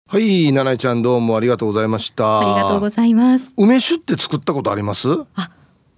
[0.09, 2.41] はい、七重ちゃんどうもありがとうございました。
[2.41, 3.55] ありがとうございます。
[3.57, 5.07] 梅酒って作ったことあります？
[5.37, 5.53] あ、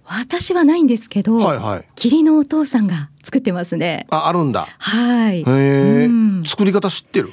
[0.05, 4.05] 私はないんですけど、はいはい、霧のお父さんが作ってますね。
[4.11, 4.67] あ、あるんだ。
[4.77, 5.39] はい。
[5.39, 7.31] へえ、うん、作り方知ってる？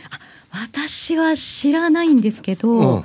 [0.53, 3.05] 私は知らないんですけど、うん、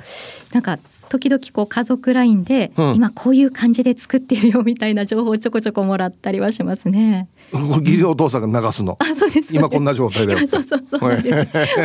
[0.54, 0.78] なんか
[1.10, 7.28] 時々こう家族ラインで、うん、今こういう感じで作ってるよみたいな情報をちょこちょこもらったりはしますね。
[7.52, 8.96] 義理お父さんが流すの。
[9.00, 9.54] あ、そうです。
[9.54, 10.36] 今こんな状態で。
[10.48, 11.20] そうそうそう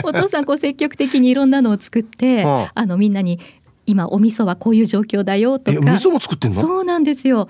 [0.03, 3.39] お父さんこう積極的にいろんなのを作って、うん、あのみんなに
[3.85, 5.79] 今お味噌はこういう状況だよとか。
[5.79, 6.61] 味噌も作ってんの？
[6.61, 7.47] そうなんですよ。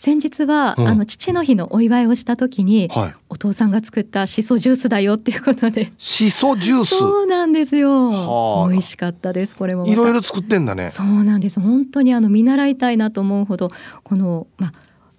[0.00, 6.96] 先日は、うん、あの父の日のお祝いをした時に、はい、お父さんが作ったしそジュースだよっていうことでしそジュース？
[6.96, 13.70] そうなんですよ美味しかったですこれもいろいろ作ってんだねそうなんです本当にあの見習いたいなと思うほど
[14.04, 14.72] このまあ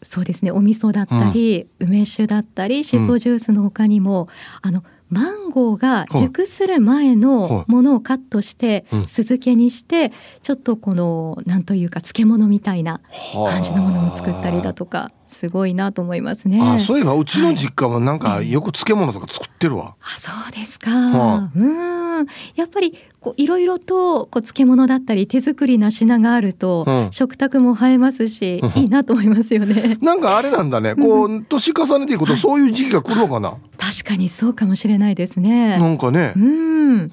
[0.03, 0.51] そうですね。
[0.51, 4.29] お味噌だったり、うん、梅酒だったりしそジュースの他にも、
[4.63, 10.11] うん、あのマンゴーが熟する前のものをカットして酢漬けにして
[10.43, 13.01] ちょっとこのなんというか漬物みたいな
[13.33, 16.61] 感じのものを作ったりだとかすごいなと思いますね。
[16.61, 19.95] あそういえばうちの実家もなんかよく漬物とか作ってるわ。
[19.99, 21.49] あそうですか。
[21.55, 22.25] うん。
[22.55, 29.97] やっぱりこういろいろとこう漬物だったり手作りな品があると、うん、食卓も映えますし、いいなと思いますよね。
[30.01, 30.95] なんかあれなんだね。
[30.95, 33.53] こう年重ねていくとそういう時期が来るのかな。
[33.77, 35.77] 確かにそうかもしれないですね。
[35.77, 36.33] なんかね。
[36.35, 37.11] うん。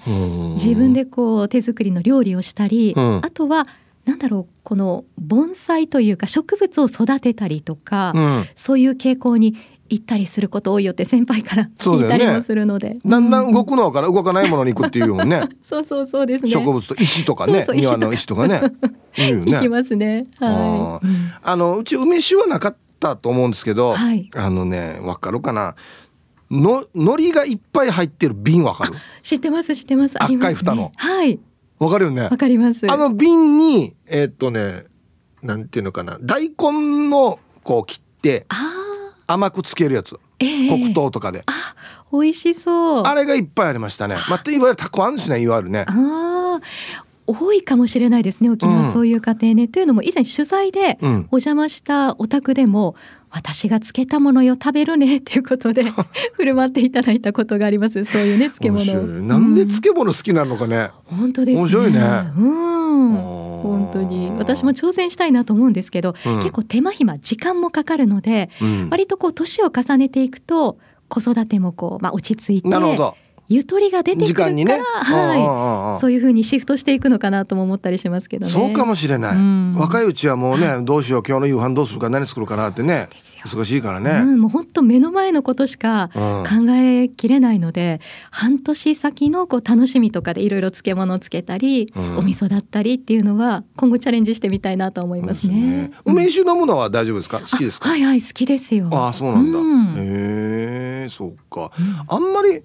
[0.54, 3.66] 自分でこう手作りの料理をしたり、うん、あとは
[4.04, 9.56] なんだろうこの盆栽というか植物を育てたりとか、うん、そういう傾向に
[9.88, 15.42] 行ったりすること多いよって先輩から聞いたりもするので、ね、だんだん動くのから動かないものに行くっていうもんね。
[15.62, 16.50] そうそうそうですね。
[16.50, 18.46] 植物と石とかね庭の石とか。
[18.46, 18.62] ね。
[19.16, 19.52] いね。
[19.52, 20.26] 行きますね。
[20.38, 21.06] はい、
[21.42, 25.74] あのうち梅酒はなかったと思うんですけど、はい、あのねわかるかな？
[26.50, 28.92] の海苔がいっぱい入ってる瓶わかる？
[29.22, 30.22] 知ってます知ってます。
[30.22, 30.92] 赤い蓋の。
[30.96, 31.38] はい。
[31.78, 32.22] わかるよね。
[32.22, 32.90] わかります。
[32.90, 34.84] あの瓶にえー、っとね
[35.42, 36.18] なんていうのかな？
[36.20, 38.46] 大根のこう切って
[39.26, 41.42] 甘くつけるやつ、えー、黒糖とかで。
[41.46, 41.74] あ
[42.12, 43.02] 美味しそう。
[43.02, 44.16] あれがいっぱいありましたね。
[44.30, 45.84] また、いわゆるたこあんですねいわゆるね。
[45.88, 46.60] あ
[47.26, 51.06] 多いかもしれないですね沖縄、そういう家庭ね、というのも以前取材でお
[51.38, 52.94] 邪魔したお宅でも、
[53.36, 55.84] 私が漬けたものよ食べるねっていうことで
[56.32, 58.02] 振る舞っていただいたことがあります。
[58.06, 59.06] そういうね漬物。
[59.22, 61.60] なんで漬物好きなのかね、うん、本当ですね。
[61.60, 62.00] 面白いね。
[62.38, 63.12] うん。
[63.12, 64.30] 本当に。
[64.38, 73.16] 私も挑戦したいなと思うんですけど、うん、結構手間暇時間もかかるので、うん、割とこう年を重ねていくと子育てもこう、まあ、落ち着いてなるほど
[73.48, 78.52] ゆとりが出てくるから、ね、はい、そういうふうにシフトしていくのかなとも思ったりしますけどね。
[78.52, 79.36] そうかもしれない。
[79.36, 83.08] うん、若いうちはもうね、どうしよう今日の夕飯どうするか何作るかなってね、
[83.44, 84.20] 忙しいからね。
[84.22, 88.00] うん、もう本当目の前のことしか考えきれないので、
[88.30, 95.52] 半年先のこう楽しみとかでいろいろ漬物つけたり、うん、お味噌だったりっていうのは今後チャレンジしてみたいなと思いますね。
[95.52, 97.40] すね梅酒飲むのは大丈夫ですか？
[97.40, 97.88] 好きですか？
[97.88, 98.88] はいはい好きですよ。
[98.92, 99.58] あそうなんだ。
[100.02, 101.70] へえそうか。
[102.08, 102.62] あんまり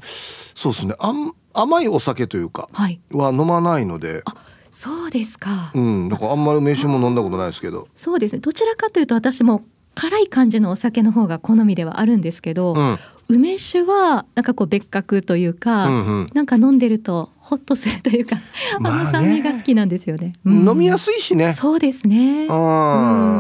[0.56, 0.96] そうですね。
[1.00, 2.70] あん甘いお酒というか
[3.12, 4.24] は飲まないので、はい、
[4.72, 5.72] そうですか。
[5.74, 6.10] うん。
[6.10, 7.88] だからあんまり梅酒も飲んだことないですけど。
[7.96, 8.40] そうですね。
[8.40, 9.64] どちらかというと私も
[9.96, 12.98] 辛い感じのお酒の方が好みではあるんですけど、うん、
[13.28, 16.30] 梅酒はなんかこう別格というか、うんうん。
[16.34, 18.38] なんか飲んでるとホッとするというか、
[18.78, 19.04] あまあね。
[19.04, 20.32] の酸味が好きなんですよね。
[20.46, 20.70] うん。
[20.70, 21.54] 飲みやすいしね。
[21.54, 22.48] そうですね。
[22.50, 22.58] あう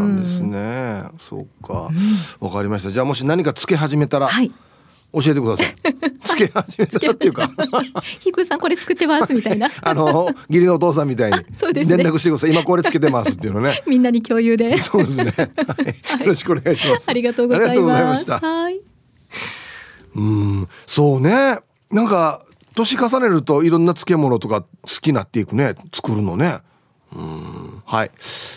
[0.09, 0.17] ん。
[0.17, 1.03] あですね。
[1.19, 1.89] そうか。
[2.41, 2.91] わかりました。
[2.91, 4.51] じゃあもし何かつけ始めたらはい。
[5.13, 5.75] 教えてください。
[6.23, 7.47] つけ始めたらっていうか。
[8.19, 9.69] ヒープーさんこれ作ってますみたいな。
[9.81, 11.37] あの義理のお父さんみたいに。
[11.53, 11.97] そうですね。
[11.97, 12.51] 連絡してください。
[12.51, 13.83] 今これつけてますっていうのね。
[13.85, 14.77] みんなに共有で。
[14.77, 15.43] そうですね、は
[16.17, 17.09] い、よろしくお願いします。
[17.09, 18.17] ありがとうございまま。
[18.17, 18.39] した。
[18.39, 18.79] すはい。
[20.15, 21.59] うんそうね。
[21.91, 24.67] なんか年重ねるといろんな漬物とか好
[25.01, 25.75] きになっていくね。
[25.93, 26.59] 作るのね。
[27.13, 28.11] うんはい、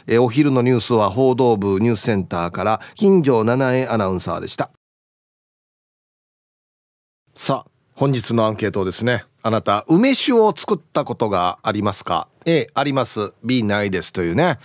[0.07, 4.71] えーお昼のニュースは報道部ニュースセンターから金城七重アナウンサーでした
[7.37, 13.35] さあ本日のアンケートですねあなた梅酒を作ったことがありますか？A あります。
[13.43, 14.13] B ないです。
[14.13, 14.59] というね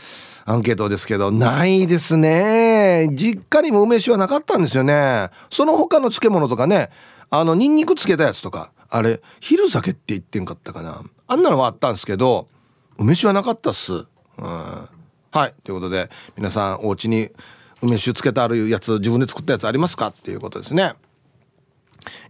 [0.45, 3.10] アンケートですけどないですね。
[3.12, 5.31] 実家にも梅酒はなかったんですよね。
[5.50, 6.92] その他の漬物とかね
[7.31, 11.01] あのニンニクつけたやつとかあれ昼酒って言ってんかったかな。
[11.27, 12.48] あんなのはあったんですけど
[13.00, 14.06] 梅酒はなかったっす、うん、
[15.31, 15.56] はい。
[15.63, 17.31] ということで皆さんお家に
[17.81, 20.07] 梅酒つけてあるやつ自分で作ったやつありますか？
[20.07, 20.94] っていうことですね。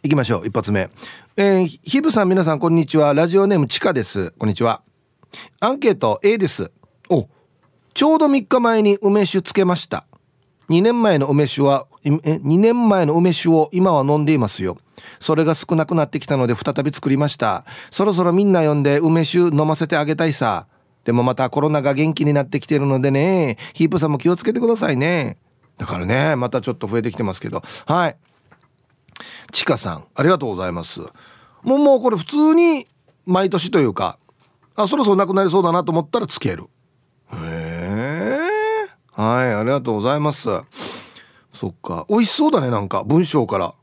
[0.04, 0.48] 行きましょう。
[0.48, 0.90] 一発目。
[1.38, 3.14] えー、ひぶさん皆さんこんにちは。
[3.14, 4.32] ラジオネームちかです。
[4.38, 4.82] こんにちは。
[5.60, 6.72] アンケート A です。
[7.10, 7.28] お
[7.94, 10.06] ちょうど3日前に梅酒つけました。
[10.70, 14.78] 2年前の梅酒は2年前の梅酒を今は飲んでいますよ。
[15.20, 17.66] それが少なくなってきたので再び作りました。
[17.90, 20.68] そろそろみんな呼んで梅酒飲ませてあげたいさ。
[21.06, 23.58] でもまたコロナが元気になってきてるのでね。
[23.74, 25.38] ヒープさんも気をつけてくださいね。
[25.78, 27.64] だからねまたちょっと増えてきてますけど。
[27.86, 28.18] はい。
[29.52, 31.02] ちかさんありがとうございます。
[31.64, 32.88] もうもうこれ普通に
[33.26, 34.18] 毎年というか
[34.76, 36.66] あそろそろなくなりそうだなと思ったらつける。
[37.34, 38.40] へ
[39.18, 40.50] えはいありがとうございます。
[41.54, 42.06] そっか。
[42.10, 43.74] 美味しそうだねなんか文章から。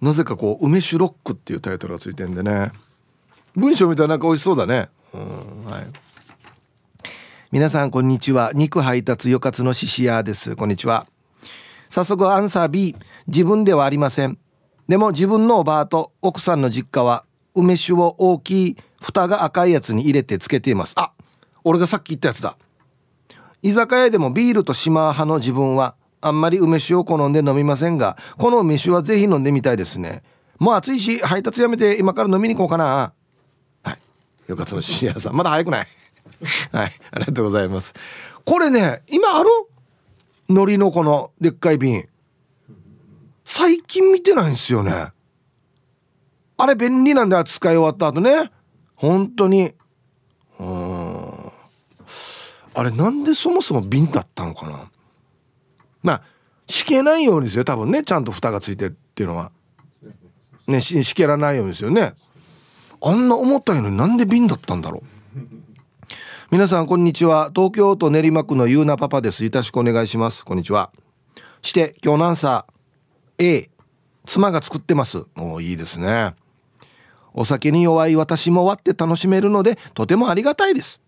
[0.00, 2.70] なぜかこう梅酒ロックっていうタイトルがついてんでね。
[3.54, 4.90] 文章みたいなんか美味しそうだね。
[5.14, 5.86] うんはい。
[7.50, 8.50] 皆さんこんにちは。
[8.54, 10.54] 肉配達よかつのししやです。
[10.56, 11.06] こんにちは。
[11.88, 12.94] 早速アンサー B
[13.28, 14.38] 自分ではありません。
[14.88, 17.24] でも自分のおばあと奥さんの実家は
[17.54, 20.92] 梅酒を大きい蓋が赤いやつに入れてつけています。
[20.96, 21.12] あ
[21.64, 22.56] 俺がさっき言ったやつだ。
[23.62, 30.22] 居酒屋でもビールと島派の自分はあんまり梅酒を好んで飲みませんがこの梅酒はぜひ飲んでみたいですね。
[30.58, 33.12] もう暑いし配達やめて今から飲みに行こうかな。
[33.82, 33.98] はい。
[34.46, 35.34] よかつのししやさん。
[35.34, 35.86] まだ早くない？
[36.70, 36.92] はい。
[37.10, 37.92] ありがとうございます。
[38.44, 39.50] これね今ある？
[40.48, 42.06] 海苔のこのでっかい瓶。
[43.46, 45.12] 最近見てないんですよね。
[46.58, 48.50] あれ便利なんだよ使い終わった後ね。
[48.96, 49.72] 本当に。
[50.58, 51.52] うん。
[52.74, 54.90] あれなんでそもそも瓶だったのかな。
[56.02, 56.22] まあ
[56.68, 57.64] しけないようにですよ。
[57.64, 58.02] 多分ね。
[58.02, 59.52] ちゃんと蓋がついてるっていうのは。
[60.66, 62.14] ねししけらないようにですよね。
[63.00, 65.04] あんな思ったようになんで瓶だったんだろ
[65.36, 65.38] う。
[66.50, 67.52] 皆さんこんにちは。
[67.54, 69.44] 東京都練馬区のゆうなパパです。
[69.44, 70.44] よろしくお願いします。
[70.44, 70.90] こんにちは。
[71.62, 72.75] して今日のアンサー。
[73.38, 73.70] A
[74.26, 75.24] 妻が作ってます。
[75.36, 76.34] おーいいですね。
[77.32, 81.00] お酒に弱い私も割って楽しめるのでとてもありがたいです。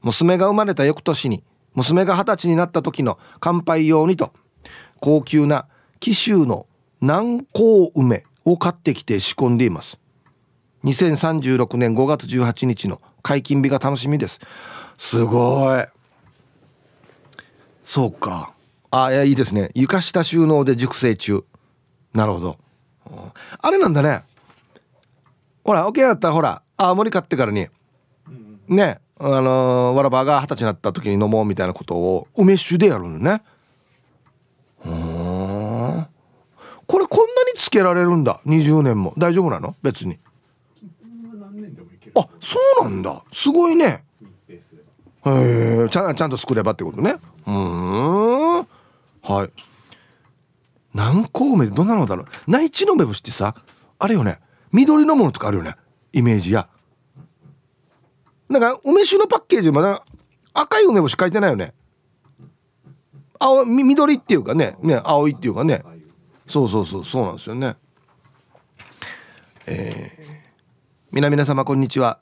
[0.00, 1.42] 娘が生まれた翌年に
[1.74, 4.32] 娘が二十歳になった時の乾杯用にと
[5.00, 5.66] 高級な
[6.00, 6.66] 紀州の
[7.00, 9.98] 南高梅を買ってきて仕込んでいます。
[10.84, 14.40] 2036年5月18日の解禁日が楽しみです。
[14.98, 15.84] すごい。
[17.84, 18.52] そうか。
[18.90, 19.70] あいやいいですね。
[19.74, 21.44] 床下収納で熟成中。
[22.14, 22.56] なるほど。
[23.10, 23.18] うん
[23.60, 24.22] あれなんだね。
[25.64, 27.68] ほら OK だったらほら青森買ってからに
[28.68, 33.42] ねあのーわらばが二十歳になった時に飲もうみたいなことを梅酒でやるのね。
[34.84, 34.92] うー。
[36.00, 36.06] ん
[36.86, 38.40] これこんなにつけられるんだ。
[38.46, 39.14] 20年も。
[39.16, 39.76] 大丈夫なの？
[39.82, 40.18] 別に。
[42.14, 43.22] あそうなんだ。
[43.32, 44.04] すごいね。
[45.24, 47.14] へえちゃんちゃんと作ればってことね。
[47.46, 48.56] うーん。
[49.22, 49.50] はい
[50.94, 52.26] 南高梅ってどんなのだろう。
[52.46, 53.54] 内地の梅干しってさ
[53.98, 54.40] あれよね。
[54.72, 55.76] 緑のものとかあるよね。
[56.12, 56.68] イメージや。
[58.48, 60.04] なんか梅酒のパッケージまだ
[60.52, 61.72] 赤い梅干し書いてないよね。
[63.38, 64.76] 青緑っていうかね。
[64.82, 65.82] ね青いっていうかね。
[66.46, 67.76] そうそうそうそうなんですよね。
[69.66, 70.22] えー、
[71.10, 72.18] 皆皆様こんにちは。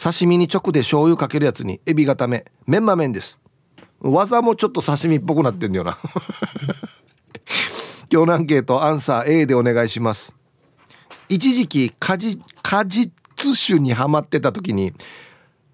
[0.00, 2.44] 刺身に直で醤油かけるやつにエビ固め。
[2.66, 3.40] メンマ麺です。
[4.00, 5.98] 技もちょっと刺身っぽくなってんだよな。
[8.10, 10.34] 今日のアンケートアンサー A でお願いします。
[11.28, 13.12] 一時期果実果実
[13.54, 14.94] 酒にはまってた時に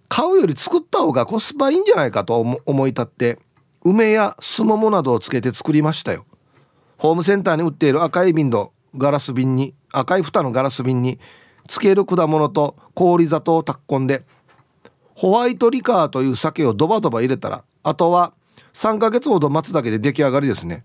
[0.09, 3.39] 買うより作った方がコスパいいんじゃないかと思い立って
[3.85, 6.27] 梅やすももなどをつけて作りましたよ。
[6.99, 11.21] ホームセンターに売っている赤い瓶のガラス瓶に赤い蓋のガラス瓶に
[11.69, 14.25] つける果物と氷砂糖を炊き込んで
[15.15, 18.33] ホワイトリカーという酒をドバドバ入れたらあとは
[18.73, 20.85] 3ヶ月ほど待つだけで出来上がりですね。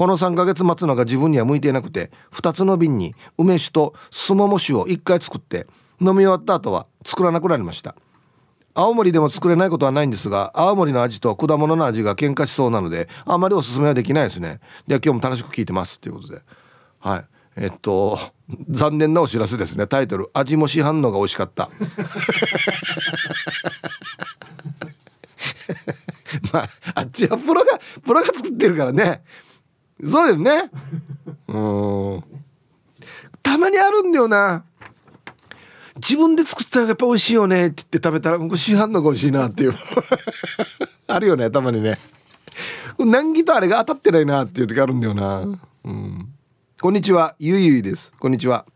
[0.00, 5.66] この3ヶ月待つのが自分には向いていなくて2つの瓶に梅酒とすもも酒を1回作って
[6.00, 7.94] 飲み終わった後は作らなくなりました。
[8.72, 14.60] 青森でも作れないことはないんですが青森の味と果物の味が喧嘩しそうなのであまりおすすめはできないですね。
[14.86, 16.40] では今日も楽しく聞いてますということで。
[17.00, 17.24] はい。
[17.56, 18.18] えっと
[18.70, 19.86] 残念なお知らせですね。
[19.86, 21.68] タイトル「味も市販のが美味しかった」
[26.54, 29.22] まああっちはプロがプロが作ってるからね。
[30.04, 30.70] そうだよね。
[31.48, 32.24] うん。
[33.42, 34.64] たまにあるんだよな。
[35.96, 39.74] 自分で作ったらやっぱ美味しいよねって言って食べたら僕市販のが美味しいなっていう。
[41.06, 41.98] あるよねたまにね。
[42.98, 45.44] 難儀とあれが当たってないなっていう時あるんだよな。
[45.84, 46.28] うん。
[46.80, 48.12] こんにちはゆいゆいです。
[48.18, 48.66] こんにちは。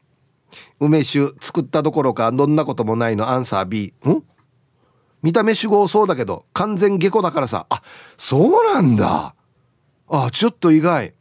[0.81, 4.23] 梅酒作ったどころかどんなこともないのアンサー B ん？
[5.23, 7.67] 見た目主語そうだけど完全下戸だからさ。
[7.71, 7.83] あ
[8.19, 9.35] そうなんだ。
[10.09, 11.15] あちょっと意外。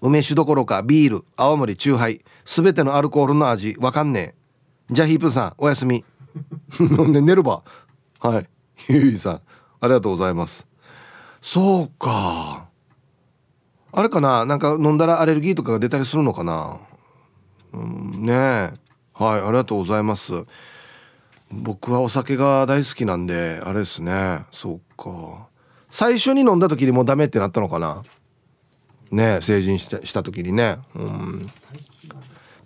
[0.00, 4.34] 梅酒どころかビール青森チューハイ全てのアルコールの味わかんね
[4.90, 4.94] え。
[4.94, 6.04] じゃあヒープさんおやすみ。
[6.78, 7.62] 飲んで寝るば。
[8.20, 8.48] はい。
[8.88, 9.40] ゆいさん
[9.80, 10.66] ありがとうございます。
[11.40, 12.66] そうか。
[13.92, 16.76] あれかななんか飲んだらアレルギーとかが出たりするのかな。
[17.72, 18.72] うんねえ。
[19.14, 20.44] はいありがとうございます。
[21.50, 24.44] 僕はお酒が大好きなんであれですね。
[24.50, 25.48] そうか。
[25.96, 28.02] 最初に飲んだ時にもうダメってなったのかな？
[29.10, 30.76] ね成人したした時にね。
[30.94, 31.50] うん。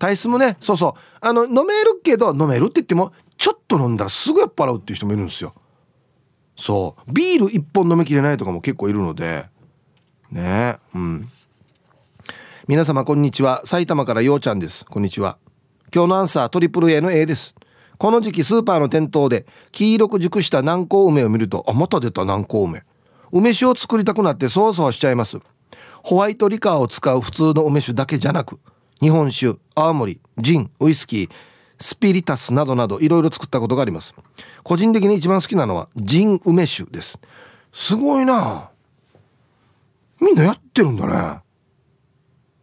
[0.01, 1.01] 体質もねそうそう。
[1.21, 5.55] あの飲めるけど飲めるって言ってもちょっと飲んだらすぐ酔っ払うっていう人もいるんですよ。
[6.57, 7.13] そう。
[7.13, 9.47] ビール1本飲みきれないとかも結構いるので。
[10.33, 11.31] ねうん。
[12.67, 13.65] 皆様こんにちは。
[13.65, 14.85] 埼玉からようちゃんです。
[14.85, 15.39] こんにちは。
[15.95, 17.55] 今日のアンサートリプル A の A です。
[17.97, 22.83] この時期スーパーの店頭で黄色く熟した南高梅を見るとあまた出た南高梅。
[23.33, 25.39] 梅酒を作りたくなってそわそわしちゃいます。
[26.03, 28.59] ホワイトリカーを使う普通の梅酒だけじゃなく
[29.01, 31.31] 日本酒青森ジンウイスキー
[31.79, 34.15] スピリタスなどなどいろいろ作ったことがあります。
[34.63, 37.19] 個人的に一番好きなのはジン梅酒です。
[37.73, 38.71] すごいな。
[40.21, 41.41] みんなやってるんだね。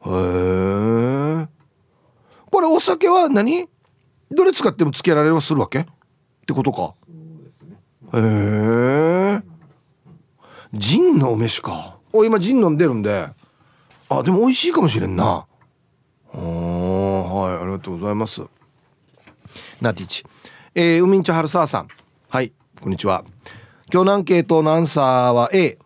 [0.06, 1.48] へえ
[2.52, 3.68] これお酒は何？
[4.30, 5.80] どれ使ってもつけられはするわけ？
[5.80, 5.86] っ
[6.46, 6.94] てことか。
[8.14, 9.42] へえ
[10.74, 11.98] ジンの梅酒か。
[12.14, 13.28] 俺今ジン飲んでるんで。
[14.10, 15.46] あでも美味しいかもしれんな。
[16.34, 18.42] はいありがとうございます。
[19.82, 20.24] ナティチ。
[20.76, 21.88] えー、ウミンチャハルサーさん。
[22.30, 23.24] はいこんにちは。
[23.92, 25.78] 今日のアンケートのアンサーは A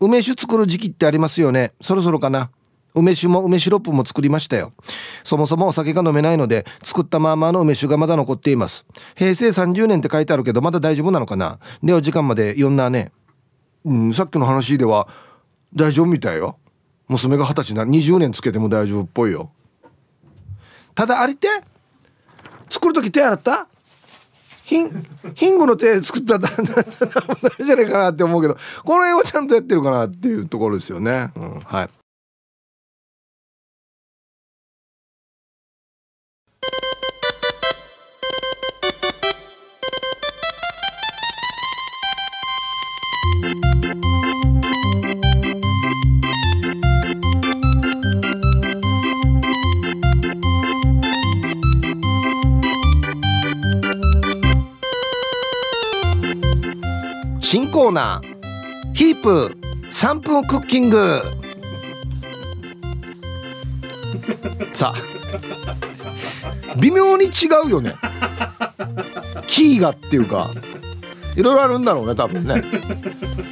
[0.00, 1.72] 梅酒作る時期ってありますよね。
[1.80, 2.50] そろそろかな。
[2.94, 4.72] 梅酒も梅シロップも作りましたよ。
[5.24, 8.84] そもそもお酒が飲めないので作ったままの梅酒がまだ残っています。
[9.16, 11.58] 平成30年って書いてあるけどまだ大丈夫なのかな。
[11.82, 13.12] では時間まで読んだね
[13.84, 15.08] うんさっきの話では
[15.74, 16.58] 大丈夫みたいよ。
[17.08, 19.50] 娘が二十歳な20年つけても大丈夫っぽいよ。
[20.94, 21.48] ただありて
[22.70, 23.66] 作る時手洗った？
[24.64, 26.48] ヒンヒングの手作ったら
[27.62, 31.88] じゃないかなって思うけどこの辺はちゃんとやってるかなっていうところですよね、うん、はい。
[57.54, 58.94] 新コーナー。
[58.94, 59.56] ヒープ
[59.88, 61.22] 3分クッキング。
[64.74, 66.74] さあ。
[66.78, 67.30] 微妙に違
[67.64, 67.94] うよね。
[69.46, 70.50] キーがっていうか。
[71.36, 72.60] いろいろあるんだろうね多分ね。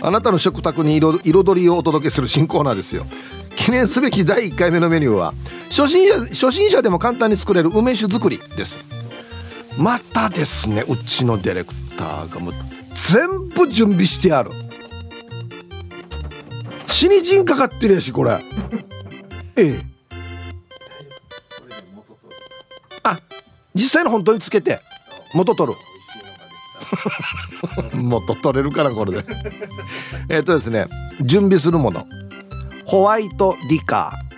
[0.01, 3.07] あなたの食卓に彩りをお届けする新コーナーですよ。
[3.55, 5.33] 記念すべき第1回目のメニューは
[5.71, 8.85] 初心者初心者でも簡単に作れる梅酒作りです。
[9.79, 12.55] またですねうちのディレクターがもう
[12.95, 14.51] 全部準備してある。
[16.87, 18.43] 死に人かかってるやしこれ。
[19.57, 19.81] ええ。
[23.03, 23.19] あ
[23.75, 24.81] 実際の本当につけて。
[25.35, 25.79] 元取る。
[27.95, 29.25] 元取れるかなこれで。
[30.29, 30.87] えっとですね
[31.23, 32.07] 準備するもの。
[32.85, 34.13] ホワイトリカ。
[34.29, 34.33] ー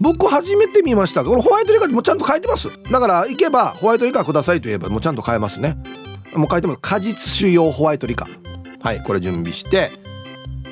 [0.00, 1.24] 僕初めて見ました。
[1.24, 2.68] このホワイトリカーもちゃんと書いてます。
[2.90, 5.76] だから行けばホワイトリカーくださいと言えばもうちゃんと買えますね。
[6.36, 8.28] もう書いてます果実酒用ホワイトリカ
[8.80, 9.90] はいこれ準備して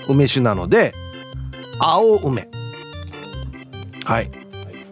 [0.08, 0.92] 梅酒なので
[1.78, 2.48] 青梅
[4.04, 4.30] はい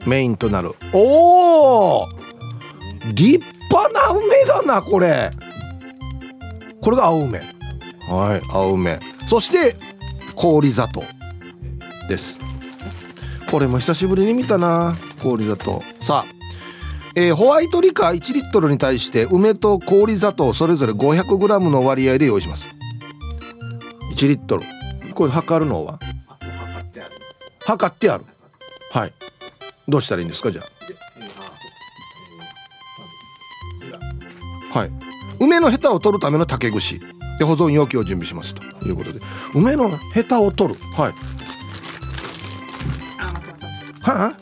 [0.07, 2.09] メインとなるおお
[3.15, 5.31] 立派な梅だなこれ
[6.81, 7.39] これが青梅
[8.09, 9.77] はい青梅そして
[10.35, 11.05] 氷砂糖
[12.09, 12.39] です
[13.51, 16.42] これも久しぶりに見たな氷砂糖さあ
[17.15, 22.65] えー、ホワイトリカー1リットルに対して梅と氷砂糖それぞれ 500g の割合で用意します。
[24.15, 24.65] 1リットル。
[25.15, 25.99] これ測るのは？
[27.67, 28.25] 測ってある
[28.93, 29.13] はい。
[29.87, 30.63] どうしたらいいんですかじゃ
[34.73, 34.79] あ？
[34.79, 34.91] はい。
[35.39, 36.99] 梅のヘタを取るための竹串。
[37.39, 38.63] で保存容器を準備しますと。
[38.87, 39.21] いうことで。
[39.55, 40.81] 梅のヘタを取る。
[40.97, 41.13] はい。
[44.01, 44.42] はあ？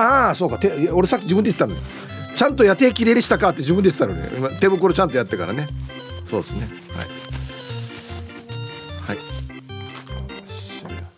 [0.00, 0.58] ああそうか。
[0.58, 1.80] 手俺さっき自分で言ってたのに
[2.34, 4.14] ちゃんとや手きれいにしたかって自分で言ってたの
[4.50, 4.56] ね。
[4.60, 5.68] 手袋ちゃんとやってからね。
[6.24, 6.68] そうですね。
[9.04, 9.18] はい。
[9.18, 9.26] はい。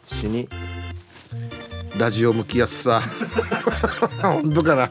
[0.06, 0.48] 死に
[1.96, 3.00] ラジオ向きやすさ。
[4.20, 4.90] 本当かな。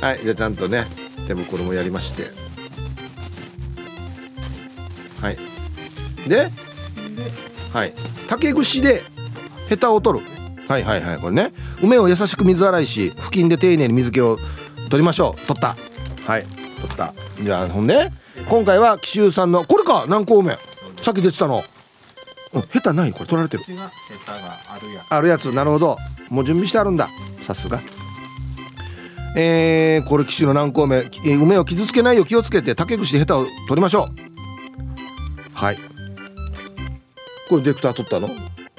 [0.00, 0.20] はい。
[0.22, 0.86] じゃあちゃんとね
[1.26, 2.30] 手袋もやりまして。
[5.22, 5.38] はい。
[6.28, 6.50] で
[7.72, 7.94] はい。
[8.28, 9.02] 竹串で
[9.68, 10.37] ヘタを取る。
[10.68, 11.52] はいはいはいこれね。
[11.82, 14.38] 梅を優しく水洗いし布巾で丁寧に水気を
[14.90, 15.46] 取りましょう。
[15.46, 15.76] 取った。
[16.26, 17.14] はい取った。
[17.42, 18.10] じゃあほんで
[18.48, 20.58] 今回は紀州産のこれか南高梅。
[21.02, 21.64] さっき出てたの。
[22.52, 23.64] うんヘタないこれ取られてる。
[25.10, 25.52] あるやつ。
[25.52, 25.96] なるほど。
[26.28, 27.08] もう準備してあるんだ。
[27.46, 27.80] さすが。
[29.36, 34.08] えー、これ紀州の南高梅、えー、梅を傷つけないよう気をつけて竹串でヘタを取りましょう。
[35.54, 35.78] はい。
[37.48, 38.30] これディレクター取ったの？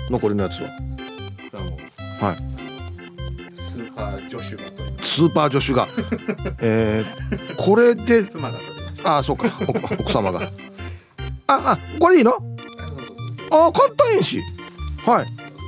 [0.09, 0.69] 残りのやつは
[2.19, 2.35] はい。
[3.59, 4.69] スーパー助手が
[5.01, 5.87] スーパー助手が
[6.59, 9.47] えー、これで妻が取りましたああそうか。
[9.67, 9.71] お
[10.01, 10.51] 奥様が。
[11.47, 12.33] ああこれでいいの？
[13.51, 14.39] ああ簡単やし。
[15.05, 15.25] はい。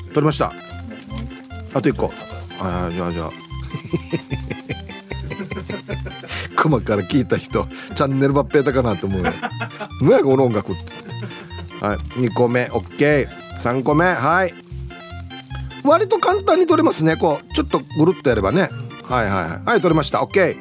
[0.09, 0.51] 取りました。
[1.73, 2.11] あと一個。
[2.59, 3.31] ああじゃあじゃあ。
[6.55, 9.33] クマ から聞いた人チャンネル抜兵だかなと思うよ。
[10.01, 11.85] 何やこの音楽って。
[11.85, 11.97] はい。
[12.19, 12.65] 2個目。
[12.65, 14.05] OK3 個目。
[14.05, 14.53] はい
[15.83, 17.17] 割と簡単に取れますね。
[17.17, 18.69] こうちょっとぐるっとやればね。
[19.03, 19.81] はいはいはい。
[19.81, 20.19] 取れました。
[20.19, 20.57] OK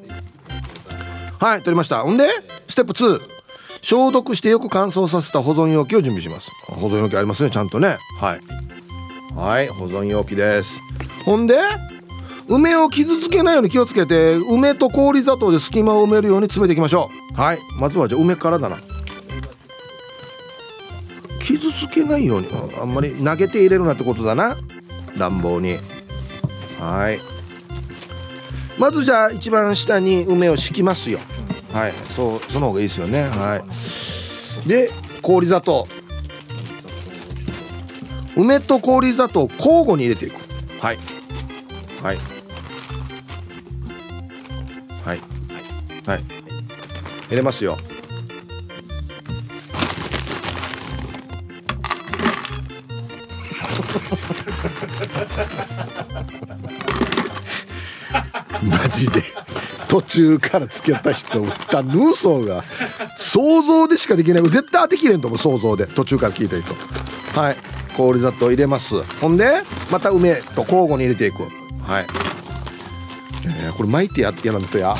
[1.39, 2.03] はい取りました。
[2.03, 2.29] ほんで
[2.69, 3.21] ステップ2
[3.83, 6.51] 消毒してよく乾燥させた保存容器を準備します。
[6.67, 7.99] 保存容器ありますねちゃんとね。
[8.21, 8.41] はい。
[9.35, 10.79] はい保存容器です。
[11.25, 11.59] ほんで
[12.49, 17.41] 梅を傷つけないように気をつけて梅と氷砂糖で隙間を埋めるように詰めていきましょう。
[17.41, 17.59] はい。
[17.79, 18.77] まずはじゃあ梅からだな。
[21.43, 22.49] 傷つけないように。
[22.53, 24.57] ああんまり投げて入れるなってことだな。
[25.21, 25.79] 乱暴に。
[26.81, 27.21] はい。
[28.79, 31.21] まずじゃあ一番下に梅を敷きますよ。
[31.73, 31.93] はい。
[32.17, 33.25] そうその方がいいですよね。
[33.25, 33.63] は
[34.65, 34.69] い。
[34.69, 34.91] で
[35.23, 35.87] 氷砂糖。
[38.37, 40.35] 梅と氷砂糖を交互に入れていく。
[40.81, 40.99] はい。
[42.03, 42.19] はい。
[45.05, 45.21] はい。
[46.07, 46.25] はい。
[47.29, 47.77] 入れますよ
[58.63, 59.23] マジで。
[59.89, 62.63] 途中から付き合った人だヌーソーが
[63.17, 64.43] 想像でしかできない。
[64.45, 65.87] 絶対当てきれんと思う想像で。
[65.87, 67.41] 途中から聞いた人。
[67.41, 67.57] はい。
[67.97, 69.03] 氷砂糖入れます。
[69.21, 71.43] ほんでまた梅と交互に入れていく。
[71.83, 72.07] はい。
[73.47, 74.95] えーこれ巻いてやってやらんとや。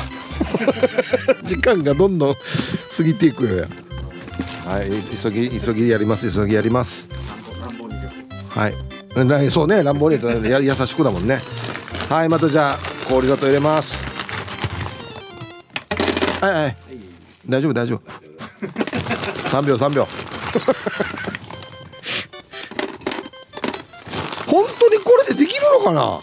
[1.45, 2.35] 時間がどんどん
[2.97, 3.55] 過ぎていくよ。
[3.57, 3.67] や
[4.65, 4.89] はい。
[5.21, 6.29] 急ぎ急ぎやります。
[6.29, 7.07] 急ぎやります。
[8.49, 8.73] はい。
[9.51, 9.83] そうね。
[9.83, 11.41] 乱暴に言うとや優しくだもんね。
[12.09, 12.29] はい。
[12.29, 13.93] またじゃあ氷砂糖入れます。
[16.41, 16.77] はいはい。
[17.45, 18.01] 大丈夫大丈夫。
[19.49, 20.07] 3秒3秒。
[24.47, 26.21] 本当にこれでできるのかな？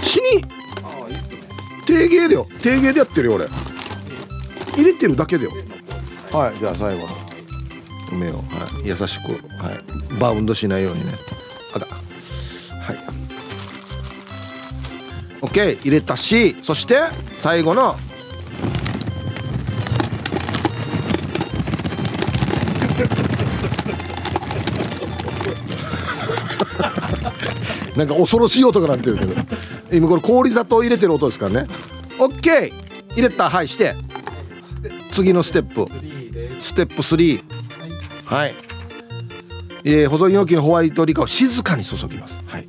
[0.00, 0.42] 死に。
[0.82, 1.40] ああいいっすね
[1.86, 2.46] 定芸だよ。
[2.62, 3.46] 定芸でやってるよ俺。
[4.74, 5.50] 入れてるだけだよ。
[6.32, 7.14] はいじゃあ最後の。
[8.10, 8.42] 梅を、は
[8.82, 11.12] い、優しく、はい、バウンドしないようにね。
[15.58, 17.00] OK 入れたしそして
[17.36, 17.96] 最後の
[27.96, 29.34] なんか恐ろしい音が鳴ってるけど。
[29.90, 31.68] 今これ氷砂糖入れてる音ですからね。
[32.18, 32.72] OK
[33.12, 33.50] 入れた。
[33.50, 33.96] はいして。
[35.10, 35.88] 次のステップ。
[36.60, 37.42] ステップ3
[38.24, 38.54] はい、
[39.84, 42.40] えー保存容器のホワイトリカを静かに注ぎます。
[42.46, 42.68] はい。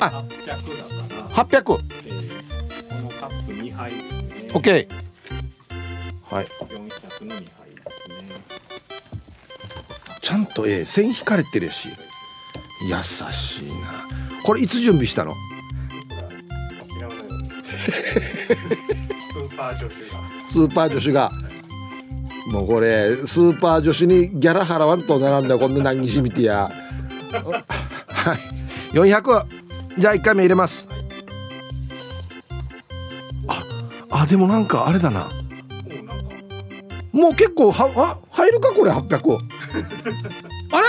[0.00, 0.24] あ
[1.38, 4.88] 800だから、800OK えーこのカップ2杯ですね。
[6.24, 6.46] はい。
[6.46, 7.38] 400の2杯。
[7.38, 8.40] ですね
[10.20, 11.90] ちゃんとえー線引かれてるし。
[12.82, 13.74] 優しいな。
[14.44, 15.34] これいつ準備したの？
[19.32, 20.18] スーパー女子が。
[20.50, 21.30] スーパー女子が。
[22.50, 26.68] もうこれスーパー女子にギャラ払わんと並んだよこんな何しみてや。
[28.08, 28.38] はい。
[28.96, 29.46] 400
[29.98, 30.88] じゃあ1回目入れます
[34.10, 35.30] ああでもなんかあれだな。
[37.12, 39.38] もう結構はあ入るかこれ800
[40.72, 40.86] あれ？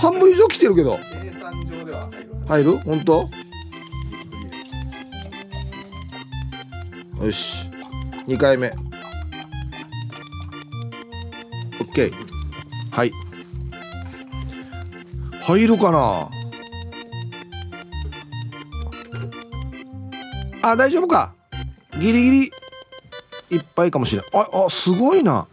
[0.00, 0.98] 半分以上来てるけど。
[1.22, 2.30] 計算上では入る。
[2.46, 2.78] 入る？
[2.78, 3.28] 本当？
[7.24, 7.66] よし。
[8.26, 8.72] 2回目。
[11.80, 12.12] OK
[12.90, 13.12] はい。
[15.42, 16.28] 入るかな？
[20.62, 21.32] あ大丈夫か？
[22.00, 22.50] ギリギリ
[23.50, 25.46] いっぱいかもしれないああすごいな。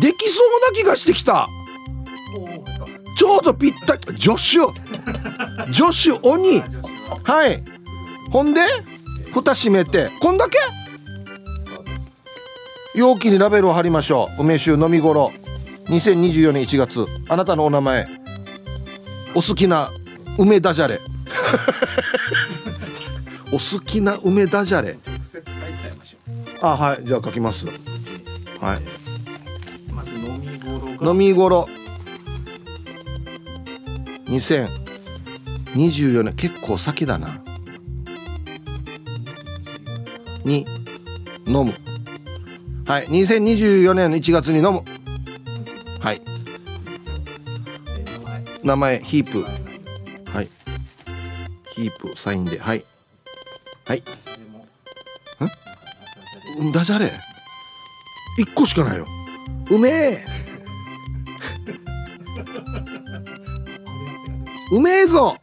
[0.00, 1.48] できそうな気がしてきた。
[3.16, 4.38] ちょうどぴったり助手。
[5.72, 6.60] 助手鬼。
[7.22, 7.62] はい。
[8.32, 8.62] ほんで
[9.32, 10.58] 蓋閉めてこんだけ？
[12.96, 14.42] 容器にラベルを貼りましょう。
[14.42, 15.32] 梅酒飲み頃。
[15.88, 18.06] 2024年1月あなたのお名前。
[19.34, 19.90] お好きな
[20.38, 20.98] 梅ダジャレ。
[23.54, 24.98] お好きな梅ダジャレ。
[26.60, 27.04] あはい。
[27.04, 27.66] じゃあ書きます。
[27.66, 27.70] はい。
[27.70, 27.74] う
[29.94, 31.12] まず飲み頃が。
[31.12, 31.68] 飲み頃。
[34.26, 36.34] 2024年。
[36.34, 37.40] 結構先だな。
[40.44, 40.66] に。
[41.46, 41.74] 飲む。
[42.86, 43.06] はい。
[43.06, 44.82] 2024年の1月に飲む。
[46.00, 46.20] はい。
[48.64, 49.44] 名前ヒープ。
[50.28, 50.48] はい。
[51.76, 52.58] ヒープサインで。
[52.58, 52.84] はい
[53.86, 54.02] はい。
[56.58, 57.12] うんダジャレ
[58.38, 59.06] ？1個しかないよ。
[59.70, 60.26] うめえ。
[64.72, 65.36] うめえぞ。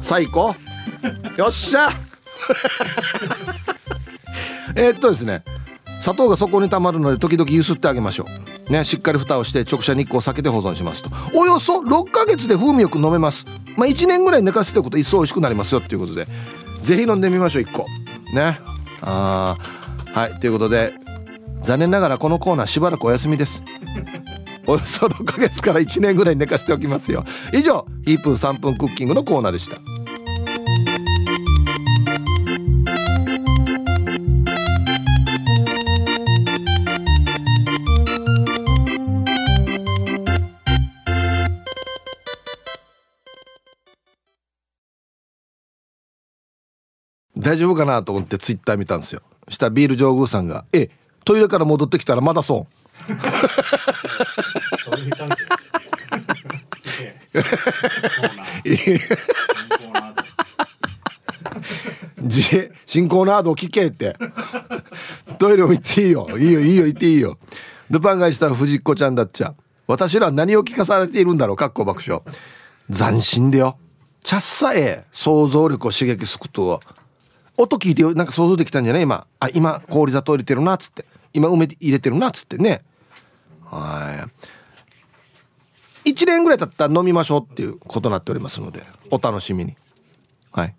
[0.00, 0.54] 最高。
[1.36, 1.88] よっしゃ。
[4.76, 5.42] えーっとですね
[6.00, 11.10] 砂糖が底に溜まるので時々ゆすってあげましょうねしっかり蓋をして直射日光を避けて保存しますと。
[11.34, 13.46] およそ6ヶ月で風味よく飲めます。
[13.76, 16.26] まあ1年ぐらい寝かせておくと一層美味しくなりますよっていうことで。
[16.82, 17.86] ぜひ飲んでみましょう1個。
[18.34, 18.60] ね。
[19.02, 19.56] あ
[20.14, 20.94] はいということで
[21.58, 23.62] 残念ながらこのコーナーしばらくお休みです。
[24.66, 27.24] およそ6ヶ月から1年ぐらい寝かせておきますよ。
[27.52, 29.76] 以上ヒープー3分クッキングのコーナーでした。
[47.44, 49.20] 大丈夫かなと思ってツイッター見たんですよ。
[49.50, 50.88] したらビール上宮さんが「え
[51.26, 52.66] トイレから戻ってきたらまだ損」
[54.82, 54.96] そう
[62.22, 64.16] 自衛進行など聞けって。
[65.38, 66.26] トイレも行っていいよ。
[66.38, 67.36] いいよいいよ行っていいよ。
[67.90, 69.54] ルパンがした藤子ちゃんだっちゃ。
[69.86, 72.22] 私らは何を聞かされているんだろうかっこ爆笑。
[72.90, 73.76] 斬新でよ。
[74.22, 76.80] ちゃっさえ想像力を刺激すること
[77.56, 79.02] 音聞いてなんか想像できたんじゃない？
[79.02, 79.26] 今。
[79.40, 81.04] あ今氷砂糖入れてるなっつって。
[81.32, 82.82] 今梅入れてるなっつってね。
[83.64, 84.28] は
[86.04, 86.10] い。
[86.10, 88.82] 1年ぐらい経ったら飲みましょうっていうことになっておりますので。
[89.10, 89.76] お楽しみに。
[90.52, 90.74] はい。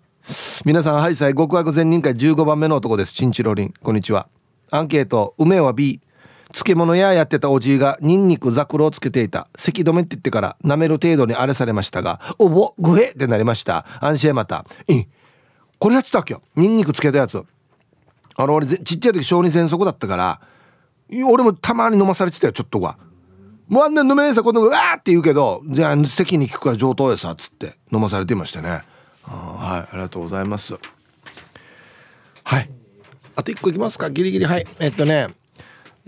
[0.64, 3.12] 皆さんはいさい極悪善人会15番目の男です。
[3.12, 3.74] チンチロリン。
[3.82, 4.28] こんにちは。
[4.70, 5.34] アンケート。
[5.38, 6.00] 梅は B
[6.52, 9.48] 漬物屋やってたおじいがニンニクザクロをつけていた。
[9.56, 13.84] 咳止めって言ってから舐める程度にあれされましたがおぼグヘってなりました。
[14.00, 14.64] 安心また。
[14.88, 15.06] い
[15.78, 16.34] これやってたっけ？
[16.34, 17.42] よニンニクつけたやつ。
[18.36, 20.40] あの俺ちっちゃい時小児喘息だったから
[21.26, 22.98] 俺もたまに飲まされてたよちょっとは。
[23.68, 28.68] もうあんな飲めないさこんなうわーって言うけどじゃあ席に聞くから上等やさっつって飲まされてましたね。
[28.70, 28.82] はい
[29.24, 30.74] ありがとうございます。
[32.44, 32.70] はい。
[33.34, 34.66] あと一個いきますかギリギリはい。
[34.78, 35.28] えっとね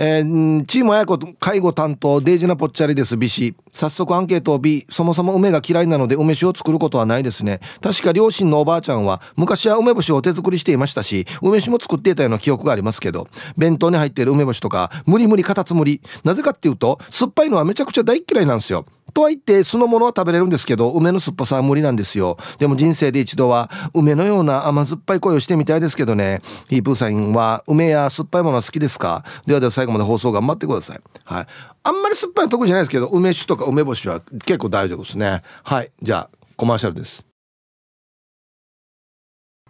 [0.01, 7.59] えー、チームあや子介護担当デイジナポッチャリです B 氏早速アンケートを B そもそも梅が嫌いなので梅酒を作ることはないですね。
[7.83, 13.27] 確か両親のおばあちゃんは昔は梅干しを手作りしていましたし梅酒も作っていたような記憶がありますけど。
[13.57, 16.01] 弁当に入っている梅干しとか無理無理カタツムリ。
[16.23, 18.87] なぜかっていうと酸っぱいのはめちゃくちゃ大嫌いなんですよ。
[19.19, 22.37] とは言って酢の物は食べれるんですけど梅の酸っぱさは無理なんですよ。
[22.59, 26.41] でも人生で一度は梅のような甘酸っぱい恋をしてみたいですけどね。
[26.69, 29.25] ヒープーさんは梅や酸っぱいものは好きですか？
[29.45, 31.01] ではでは最後まで放送頑張ってください。
[31.25, 31.47] はい。
[31.83, 35.43] あんまり酸っぱいの得意じゃないですけど梅酒とか梅干しは結構大丈夫ですね。
[35.65, 35.91] はい。
[36.01, 37.27] じゃあコマーシャルです。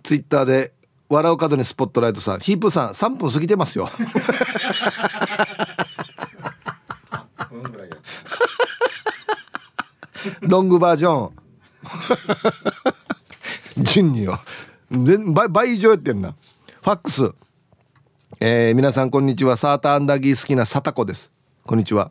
[0.02, 0.74] ツイッターで
[1.08, 2.40] 笑う角にスポットライトさん。
[2.40, 3.88] ヒープーさん3分過ぎてますよ
[7.50, 7.96] うんぐらいや
[10.40, 11.32] ロングバージョン。
[13.82, 14.38] 順によ
[14.90, 16.34] 倍倍以上やってんな。
[16.82, 17.30] ファックス。
[18.40, 19.56] えー、皆さんこんにちは。
[19.56, 21.32] サーターアンダギー好きなサタコです。
[21.64, 22.10] こんにちは。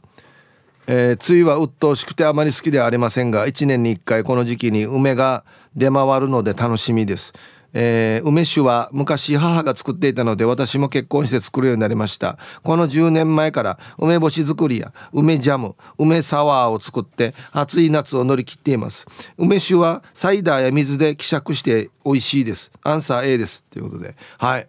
[0.88, 5.44] えー、梅雨は鬱陶しくてあまり好きではありませんが1年に1回この時期に梅が
[5.76, 7.34] 出回るので楽しみです。
[7.80, 12.40] えー、梅酒は昔母が作っていたので私も結婚して作るようになりました。
[12.64, 19.06] この10年前から梅干し作りや梅ジャム梅サワーを作って暑い夏を乗り切っています。
[19.38, 22.72] 梅酒はサイダーや水で希釈して美味しいです。
[22.82, 23.64] アンサー A です。
[23.66, 24.16] ということで。
[24.40, 24.68] はい。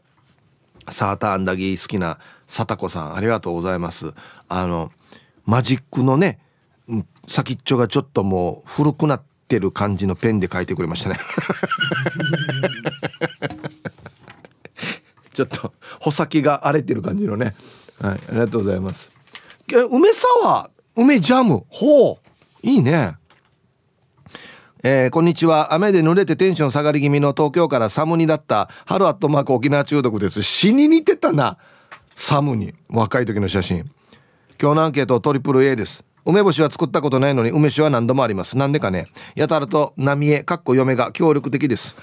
[0.91, 4.13] サーターアンダギー好きなサタコさんありがとうございます。
[4.51, 4.93] あの
[5.47, 6.41] マジックのね
[7.27, 11.17] 先っちょがちょっともう古くなってる感じのペンで書いてくれましたね。
[15.33, 17.55] ちょっと穂先が荒れてる感じのね。
[18.01, 19.11] はいありがとうございます。
[19.91, 21.65] 梅サワー梅ジャム。
[21.69, 22.67] ほう。
[22.67, 23.17] いいね。
[24.83, 25.75] えー、こんにちは。
[25.75, 28.69] 雨で濡れてテンション下がり気味の東京からサムにだった。
[28.85, 30.43] 春アットマーク沖縄中毒です。
[30.43, 31.59] 死に似てたな。
[32.15, 33.91] サムに若い時の写真。
[34.61, 36.05] 今日のアンケートトリプル A です。
[36.29, 38.59] 梅干しは作ったことないのに梅酒は何度もあります。
[38.59, 39.07] なんでかね。
[39.35, 41.97] やたらと浪江かっこ嫁が協力的です。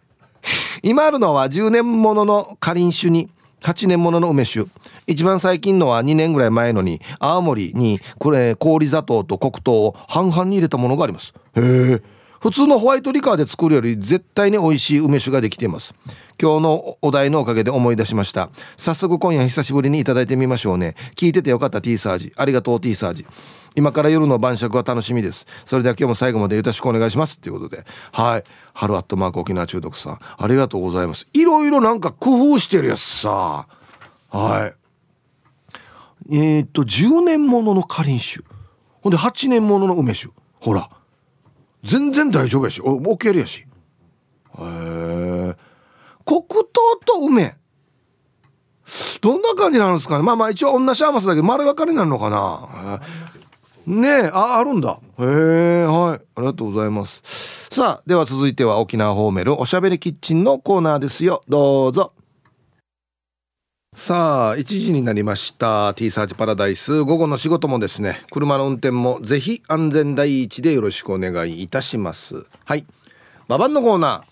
[0.84, 3.30] 今あるのは10年もののかりん酒に
[3.62, 4.68] 8年ものの梅酒。
[5.06, 11.32] 一番最近のは2年ぐらい前のに青森にこれ氷砂糖と黒糖を半々に入れたものがあります。
[11.54, 12.15] へえ。
[12.46, 15.96] 普通のホワイトリカーで作るより絶対に美味しい梅酒ができています。
[16.40, 18.50] 今日のお題のおかげで思い出しました。
[18.76, 20.94] 早速今夜久しぶりにいただいてみましょうね。
[21.16, 22.32] 聞いててよかった T サージ。
[22.36, 23.26] ありがとう T サージ。
[23.74, 25.44] 今から夜の晩酌は楽しみです。
[25.64, 27.40] それでは今日も最後までよろしくお願いします。
[27.40, 27.84] ということで。
[28.12, 28.44] はい。
[28.74, 30.20] 春アットマーク沖縄中毒さん。
[30.38, 31.26] ありがとうございます。
[31.32, 33.66] いろいろなんか工夫してるやつさ。
[34.30, 34.72] は
[36.30, 36.30] い。
[36.30, 38.44] えー、っと10年もののかりん酒。
[39.02, 40.32] ほんで8年ものの梅酒。
[40.60, 40.88] ほら。
[41.86, 42.80] 全然大丈夫やし。
[42.82, 43.60] お OK やし。
[43.60, 43.64] へ
[44.58, 45.56] え
[46.24, 47.56] 黒糖と梅。
[49.20, 50.24] どんな感じなんですかね。
[50.24, 53.00] まあまあ一応同じ甘さだけど丸分かりになるのかな。
[53.86, 54.98] ねえああるんだ。
[55.18, 56.20] へえはい。
[56.34, 57.68] ありがとうございます。
[57.70, 61.42] さあでは続いては沖縄ホーメルおしゃべりキッチンのコーナーですよ。
[61.48, 62.12] どうぞ。
[63.96, 65.94] さあ1時になりました。
[65.94, 67.02] T サーチパラダイス。
[67.02, 72.44] 午後の仕事もですね車の運転もぜひ安全第一でよろしくお願いいたします。
[72.66, 72.84] はい。
[73.48, 74.24] ババンのコーナ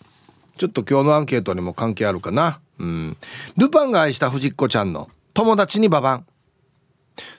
[0.55, 0.59] ー。
[0.59, 2.61] ちょっと今日のアンケートにも関係あるかな。
[2.79, 3.16] うん。
[3.57, 6.27] ルパンが愛した藤子ちゃんの友達にババン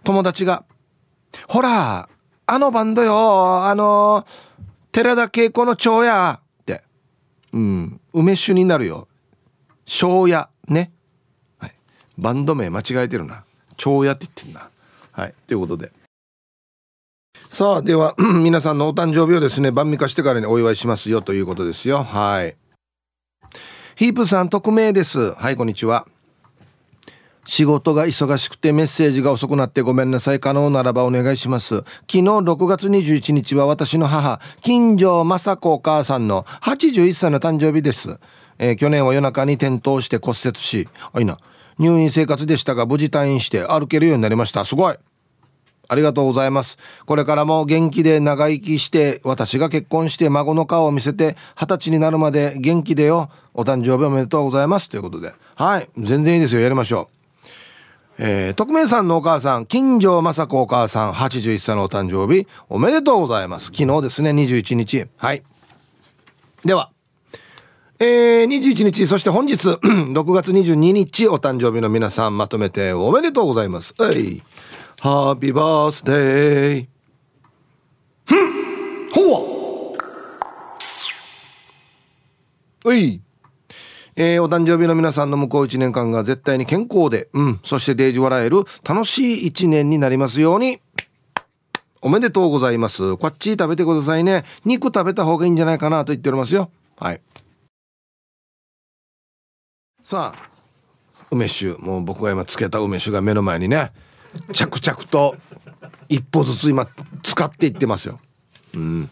[0.04, 0.66] 友達が
[1.48, 2.10] 「ほら
[2.48, 3.66] あのバンドよ。
[3.66, 4.26] あの
[4.92, 6.82] 寺田恵子の蝶や」って。
[7.54, 8.02] うん。
[8.14, 9.08] 梅酒になるよ。
[9.86, 10.50] 庄屋。
[10.68, 10.92] ね。
[12.18, 13.44] バンド名間違えてるな。
[13.78, 14.70] 蝶屋って言ってんな。
[15.12, 15.34] はい。
[15.48, 15.92] ということで。
[17.50, 22.04] さあ、では、 皆さんのお誕生日をですね、晩味化してからにお祝いしますよということですよ。
[22.04, 22.56] はい。
[23.96, 25.34] ヒープさん、匿名です。
[25.36, 26.06] はい、こんにちは。
[27.46, 30.40] 仕事が忙しくてメッセージが遅くなってごめんなさい。
[30.40, 31.78] 可能ならばお願いします。
[31.78, 38.18] 昨日6月21日は私の母、金城雅子お母さんの81歳の誕生日です。
[38.58, 41.38] えー、去年は夜中に転倒して骨折し、あ、いいな。
[41.78, 44.66] 入院生活でしたが無事退院して歩けるようになりました。
[44.66, 44.96] すごい。
[45.88, 46.78] ありがとうございます。
[47.06, 53.30] これからも元気で長生きして私が結婚して孫の顔を見せて二十歳になるまで元気でよ。
[53.54, 54.90] お誕生日おめでとうございます。
[54.90, 55.34] ということで。
[55.56, 55.90] はい。
[55.98, 56.62] 全然いいですよ。
[56.62, 57.16] やりましょう。
[58.18, 63.68] えー、匿名さんのお母さん金城雅子お母さん81歳のお誕生日おめでとうございます。
[63.68, 65.06] 昨日ですね21日。
[65.18, 65.44] はい。
[66.64, 66.95] では。
[67.98, 73.94] えー、21日、そして本日、 6月22日、お誕生日の皆さん、まとめておめでとうございます。
[73.98, 74.44] はい。
[75.00, 76.88] ハッピーバースデー。
[78.26, 79.40] ふんほわ
[82.84, 83.22] おい。
[84.18, 90.82] えー、お誕生日の皆さんの向こう1年間が絶対に健康で、うん、そしてデージ笑える楽しい1年になりますように。
[92.02, 93.16] おめでとうございます。
[93.16, 94.44] こっち食べてくださいね。
[94.66, 96.70] 肉食べた方がいいんじゃないかなと言っておりますよ。
[96.98, 97.22] はい。
[100.06, 100.50] さあ
[101.32, 101.82] 梅酒。
[101.82, 103.92] もう僕が今つけた梅酒が目の前にね
[104.54, 105.36] 着々と
[106.10, 106.88] 一歩ずつ今
[107.24, 108.20] 使っていってますよ。
[108.76, 109.10] うん。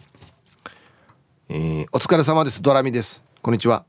[1.48, 2.62] えー、お疲れ様です。
[2.62, 3.24] ドラミです。
[3.42, 3.84] こんにちは。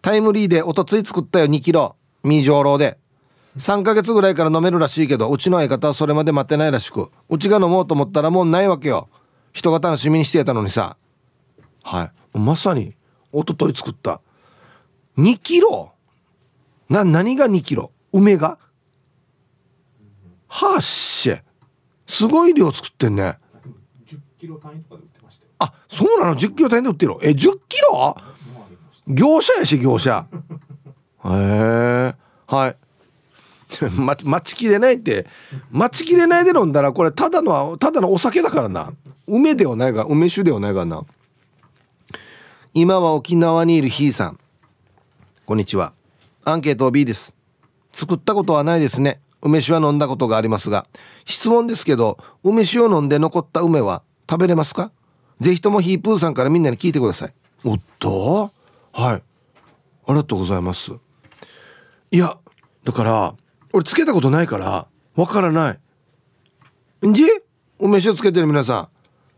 [0.00, 1.44] タイムリーでおとつい作ったよ。
[1.44, 1.96] 2キロ。
[2.22, 2.96] 未上ロで。
[3.58, 9.10] 3ヶ月ぐらいから飲めるらしいけどうちの相方はそれまで待ってないらしくうちが飲もうと思ったらもうないわけよ。
[9.52, 10.96] 人が楽しみにしてたのにさ。
[11.82, 12.38] はい。
[12.38, 12.94] まさに
[13.32, 14.22] おととい作った。
[15.18, 15.92] 2キロ？
[16.88, 17.92] な何が2キロ？
[18.12, 18.58] 梅が？
[20.48, 21.36] はっし
[22.06, 23.38] すごい量作ってんね。
[24.06, 28.16] 10キロ単位とかで売ってましたそうなの？10キロ単位で売ってるえ10キロ？
[29.06, 30.26] 業者やし業者。
[31.24, 32.14] へえ。
[32.46, 32.76] はい。
[33.98, 35.26] ま待ちきれないって。
[35.70, 38.92] 待ちきれないで飲んだらこれただのただのお酒だからな。
[39.26, 41.04] 梅ではないが梅酒ではないがな。
[42.72, 44.38] 今は沖縄にいるひーさん。
[45.44, 45.92] こんにちは
[46.50, 47.34] アンケート B です。
[47.92, 49.20] 作ったことはないですね。
[49.42, 50.86] 梅酒は飲んだことがありますが。
[51.26, 54.90] 質問ですけど梅酒を飲んで残った梅は食べれますか？
[55.40, 57.34] ぜひともヒープーさんからみんなに聞いてください。
[57.64, 58.50] おっと？
[58.92, 59.14] はい。
[59.14, 59.22] あ
[60.08, 60.92] りがとうございます。
[62.10, 62.38] いや
[62.84, 63.34] だから
[63.74, 65.76] 俺つけたことないからわからな
[67.02, 67.06] い。
[67.06, 67.24] んじ？
[67.78, 68.88] 梅酒をつけてる皆さ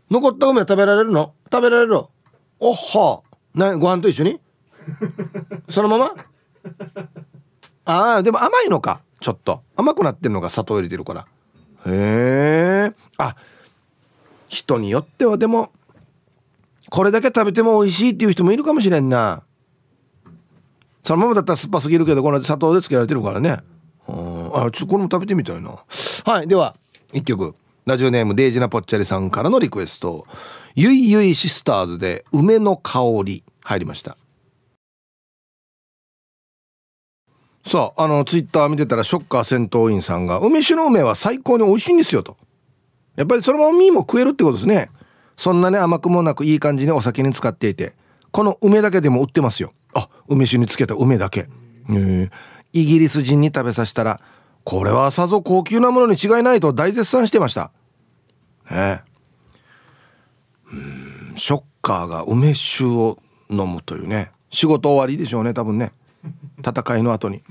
[0.09, 0.13] ん。
[0.13, 1.33] 残った梅は食べられるの？
[1.51, 1.97] 食べられる
[2.59, 4.39] おっはなご飯と一緒に？
[5.69, 6.15] そのまま？
[7.85, 9.61] ああでも甘いのかちょっと。
[9.75, 11.27] 甘くなってるのが砂糖入れてるから。
[11.85, 13.35] へえあ
[14.47, 15.71] 人によってはでも
[16.89, 19.43] これだけ食べても美味しいっていう人もいるかもしれんな。
[21.03, 23.59] そのままだったら酸っぱすぎるけどこの砂糖でつけられてるからね。
[24.07, 25.75] あちょっとこれも食べてみたいな。
[26.25, 26.75] はいでは
[27.13, 27.55] 一曲。
[27.85, 30.27] ラジオネームデイジナポッチャリさんからのリクエスト。
[30.75, 33.43] ゆいゆいシスターズで梅の香り。
[33.63, 34.17] 入りました。
[37.65, 42.37] さああのツイッター見てたらショッカー戦闘員さんが梅酒の梅は最高に美味しいんですよと。
[43.15, 44.89] やっぱりそのまま実も食えるってことですね。
[45.37, 47.93] そんなね甘くもなくいい感じにお酒に使っていて。
[48.31, 49.73] この梅だけでも売ってますよ。
[49.93, 51.49] あ梅酒につけた梅だけ。
[51.87, 52.31] ね
[52.73, 54.21] イギリス人に食べさせたら
[54.63, 57.71] これはさぞ高級なものに違いないと大絶賛してました。
[58.69, 59.01] ね。
[60.71, 63.17] うんショッカーが梅酒を
[63.49, 64.31] 飲むというね。
[64.49, 65.91] 仕事終わりでしょうね多分ね。
[66.59, 67.43] 戦いの後に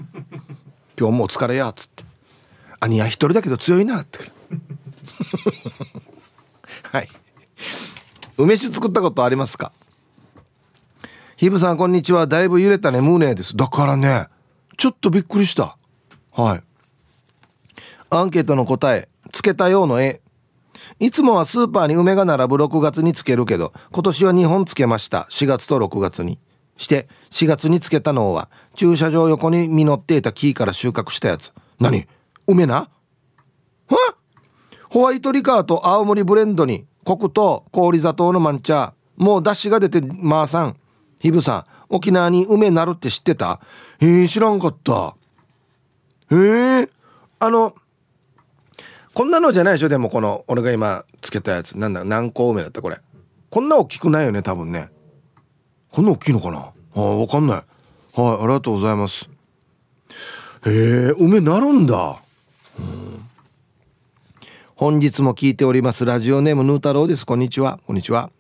[0.99, 2.05] 「今日もお疲れや」っつって
[2.81, 4.19] 「兄や一人だけど強いな」って。
[6.93, 7.09] はい。
[8.37, 9.73] 梅酒作ったことありますか？
[11.37, 12.27] ヒブさんこんにちは。
[12.27, 13.57] だいぶ揺れたねムーネーです。
[13.57, 14.29] だからね
[14.77, 15.77] ちょっとびっくりした。
[16.33, 16.63] はい。
[18.11, 20.21] アンケートの答えつけたようの絵。
[20.99, 25.27] いつもはスーパーに梅が並ぶ6月につけるけど今年は2本つけました。
[25.31, 26.39] 4月と6月に。
[26.81, 31.53] して4月につけたのは駐車場横に実っていた木から収穫したやつ。
[31.79, 32.09] 何？
[32.47, 32.89] 梅な
[33.87, 33.99] は？
[34.89, 38.95] ホワイトリカーと青森ブレンドにコクと氷砂糖の抹茶。
[39.17, 40.77] もう出汁が出てまーさん。
[41.19, 43.61] ヒブさん沖縄に梅なるって知ってた？
[44.01, 45.15] へえ知らんかった。
[46.35, 46.89] へえ
[47.41, 47.75] あの
[49.13, 49.91] こんなのじゃないでしょ？
[49.91, 51.77] でもこの俺が今つけたやつ。
[51.77, 52.05] なんだ？
[52.05, 52.99] 南高梅だったこれ。
[53.51, 54.89] こんな大きくないよね多分ね。
[55.93, 56.73] こんな大きいのかな？
[56.95, 57.57] あわかんない。
[57.57, 57.65] はい
[58.17, 59.29] ありがとうございます。
[60.67, 62.21] へえ梅なるんだ、
[64.77, 66.05] 本日も聞いております。
[66.05, 67.27] ラジオネームヌー太郎です。
[67.27, 67.81] こんにちは。
[67.87, 68.31] こんにちは。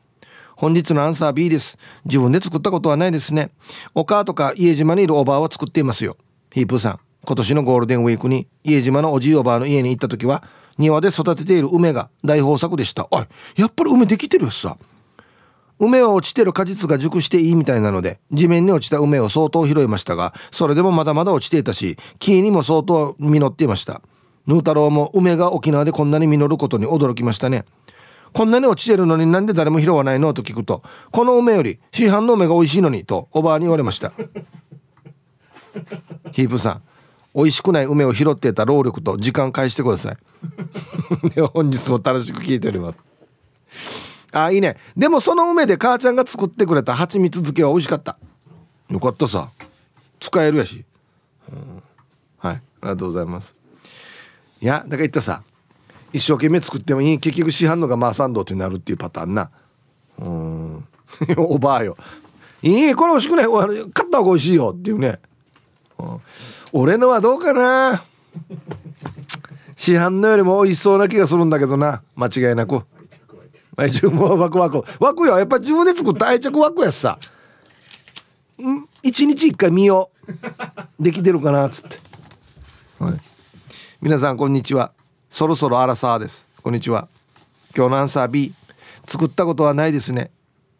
[0.54, 1.78] 本日のアンサー B です。
[2.04, 3.50] 自分で作ったことはないですね。
[3.94, 6.16] お母とか家島にいるおばあは作っていますよ。
[6.52, 10.44] ヒープーさん今年のゴールデンウィークに家島のおじいおばあの家に行った時は
[10.78, 13.08] 庭で育てている梅が大豊作でした。
[13.10, 14.76] おいやっぱり梅できてるよさ。
[15.80, 24.02] 梅は落ちてる果実が熟していいみたいなので地面に落ちた梅を相当拾いましたがそれでもまだまだ落ちていたし木にも相当実っていました。
[24.46, 27.64] ヌー太郎も梅が沖縄でこんなに実ることに驚きましたね。
[28.32, 34.12] こんなに落ちてるのになんで誰も拾わないのと聞くとこの梅より市販の梅が美味しいのにとおばあに言われました。
[36.32, 36.82] ヒープさん
[37.34, 40.16] 美味しくない梅を拾っていた労力と時間返してください。
[41.34, 42.98] では本日も楽しく聞いております。
[44.32, 44.76] あいいね。
[44.96, 48.16] でもその梅で母ちゃんが作ってくれた蜂蜜漬けは美味しかった。
[48.88, 49.50] よかったさ。
[50.20, 50.84] 使えるやし、
[51.50, 51.82] うん、
[52.38, 52.54] はい。
[52.54, 53.54] ありがとうございます。
[54.60, 55.42] いやだから言ったさ。
[56.12, 57.18] 一生懸命作ってもいい。
[57.18, 59.50] 結局市販のがマーサンドってなるっていうパターンな。
[60.18, 60.84] うん。
[61.36, 61.96] おばあよ。
[62.62, 63.46] いいこれ美味しくない。
[63.92, 65.18] 買った方が美味しいよっていうね、
[65.98, 66.20] うん、
[66.72, 68.02] 俺のはどうかな。
[69.76, 72.02] 市販のよりも美味しそうな気がするんだけどな。
[72.16, 72.82] 間違いなく
[73.76, 74.84] 愛着もワクワク。
[74.98, 75.38] ワクよ。
[75.38, 77.18] やっぱ自分で作った愛着ワクやさ。
[79.02, 80.10] 一日一回見よ
[80.98, 81.02] う。
[81.02, 81.98] できてるかなっつって、
[82.98, 83.20] はい、
[84.00, 84.92] 皆さんこんにちは。
[85.30, 86.46] そろそろアラサーです。
[86.62, 87.08] こんにちは。
[87.76, 88.52] 今日のアンサー B
[89.06, 90.30] 作ったことはないですね。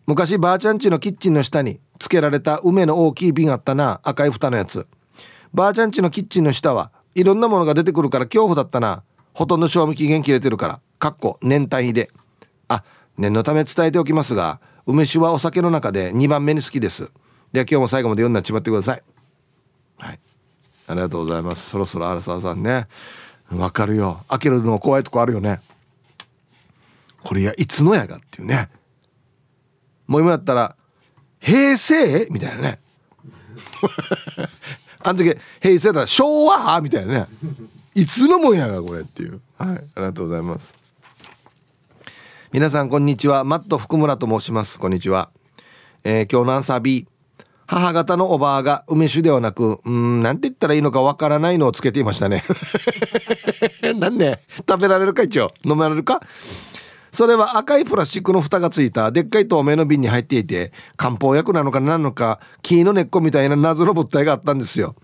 [0.07, 4.01] 昔ばあちゃん家のキッチンの下につけられた梅の大きい瓶あったな。
[4.03, 4.86] 赤い蓋のやつ。
[5.55, 9.03] ばあちゃん家のキッチンの下はいろんなものが出てくるから恐怖だったな。
[9.32, 10.80] ほとんど賞味期限切れてるから。
[10.99, 12.11] かっこ年単位で。
[12.71, 12.85] あ
[13.18, 17.11] 念のため伝えておきますが梅酒はお酒の中で2番目に好きです。
[17.53, 19.03] では今日も最後まで読んだちまってください。
[19.99, 20.21] はい。
[20.87, 21.68] ありがとうございます。
[21.68, 22.87] そろそろ荒沢さんね。
[23.51, 24.25] わかるよ。
[24.29, 25.61] 開けるの怖いとこあるよね。
[27.23, 28.68] これやいつのやがっていうね。
[30.07, 30.77] もう今やったら
[31.41, 32.81] 平成みたいなね。
[35.03, 37.27] あの時平成だったら昭和みたいなね。
[37.95, 39.41] いつのもんやがこれっていう。
[39.59, 39.68] はい。
[39.71, 40.80] ありがとうございます。
[42.53, 43.45] 皆さんこんにちは。
[43.45, 44.77] マット福村と申します。
[44.81, 45.31] こんにちは、
[46.03, 47.07] えー今日のアンサー B
[47.67, 52.43] 母方のおばあが梅酒ではなくうんなんて言ったらいいのかわからないのをつけていましたね。
[54.01, 55.53] なんで食べられるか一応？
[55.65, 56.23] 飲められるか？
[57.13, 64.97] それは赤いプラスチックの蓋がついたでっかい透明の瓶に入っていて漢方薬なのか何なのか木の根っこみたいな謎の物体があったんですよ。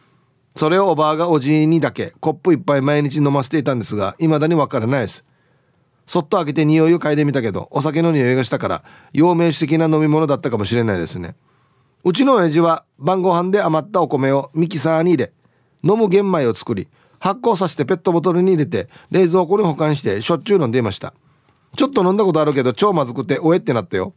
[0.57, 5.25] それをおばあがおじいにだけコップ一杯毎日飲ませていたんですが未だにわからないです。
[6.07, 11.35] そっと開けて匂いを嗅いでみたけどお酒の匂いがしたから陽明酒的な飲み物だったかもしれないですね。
[12.05, 15.33] うちの親父は晩ご飯で余ったお米をミキサーに入れ
[15.83, 16.87] 飲む玄米を作り
[17.19, 21.13] 発酵させてペットボトルに入れて冷蔵庫に保管してしょっちゅう飲んでいました。
[21.77, 24.15] ちょっと飲んだことあるけど超まずくておえってなったよ。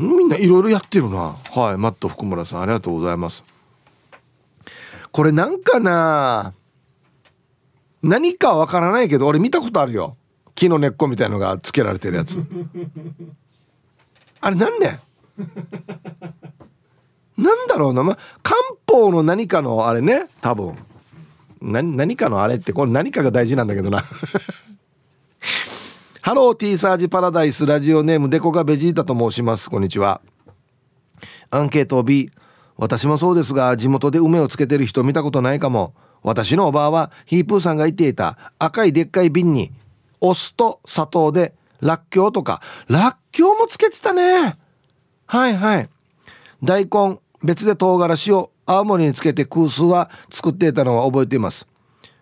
[0.00, 1.36] んみんないろいろやってるな。
[1.50, 3.44] はいマット福村さんありがとうございます。
[5.10, 6.54] これなんかな
[8.02, 10.16] 何かわからないけど俺見たことあるよ。
[10.62, 12.38] 木の根っこみたいのがつけられてるやつ。
[14.40, 15.00] あれ何ね
[17.36, 18.56] なんだろうな、ま、漢
[18.86, 20.26] 方の何かのあれね。
[20.40, 20.76] 多分。
[21.60, 24.04] 何かのあれってこれ何かが大事なんだけどな。
[26.20, 27.66] ハロー T サージパラダイス。
[27.66, 29.68] ラジオネームデコがベジータと申します。
[29.68, 30.20] こんにちは。
[31.50, 32.30] アンケート B
[32.76, 35.94] 私もそうですが地元で梅をつけてる人見たことないかも。
[36.22, 39.72] 私のおばあはヒープーさんが言っていた赤いでっかい瓶に
[40.22, 42.62] お酢と砂糖でらっきょうとか。
[42.88, 44.56] らっきょうもつけてたね。
[45.26, 45.88] はいはい。
[46.62, 51.66] 大根別で唐辛子を青森につけて空数は作っていたのは覚えています。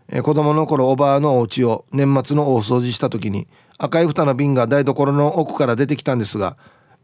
[0.08, 3.46] えー子供の頃おばあのお家を年末の大掃除した時に
[3.78, 6.56] 赤い蓋の瓶が台所の奥から出てきたんですが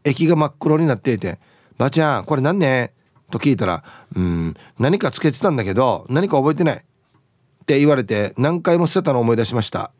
[0.03, 1.39] 液が真っ黒になっていて
[1.77, 2.93] 「ばあちゃんこれ何ね?」
[3.31, 3.83] と聞いたら
[4.15, 9.91] 「うん何かつけてたんだけど何か覚えてない」って言われて何回も捨てたのを思い出しました。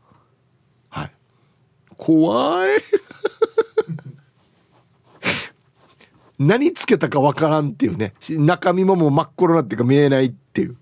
[1.97, 2.81] 怖い。
[6.39, 8.13] 何つけたかわからんっていうね。
[8.19, 10.77] し中身ももう真っ黒なっていうか見えないっていう、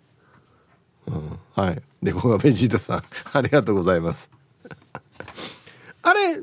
[1.07, 1.81] うん、はい。
[2.03, 3.03] でここがベジータさん。
[3.31, 4.29] ありがとうございます。
[6.01, 6.41] あれ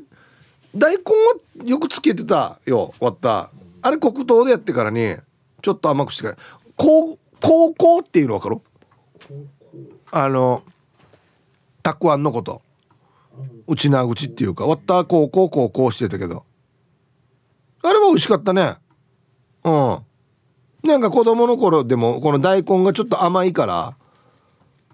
[0.75, 3.51] 大根はよくつけてたよ割った。
[3.83, 5.15] あれ黒糖でやってからに
[5.61, 6.37] ちょっと甘くしてから。
[6.75, 8.61] 高高校っていうの分かる？
[10.11, 10.63] あの
[11.83, 12.63] たくあんのこと
[13.67, 16.45] 内縄口っていうか割った高校高校してたけど。
[17.83, 18.75] あれは美味しかったね。
[19.63, 19.99] うん。
[20.83, 23.95] なんか子供の頃でもこの大根がちょっと甘いから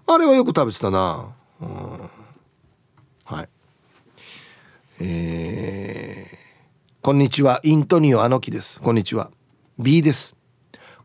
[0.06, 1.28] あれはよく食べてたな。
[1.60, 2.10] うん。
[3.24, 3.48] はい。
[5.00, 6.40] えー
[7.02, 7.60] こんにちは。
[7.62, 8.78] イントニオアノキです。
[8.78, 9.30] こんにちは。
[9.78, 10.36] B です。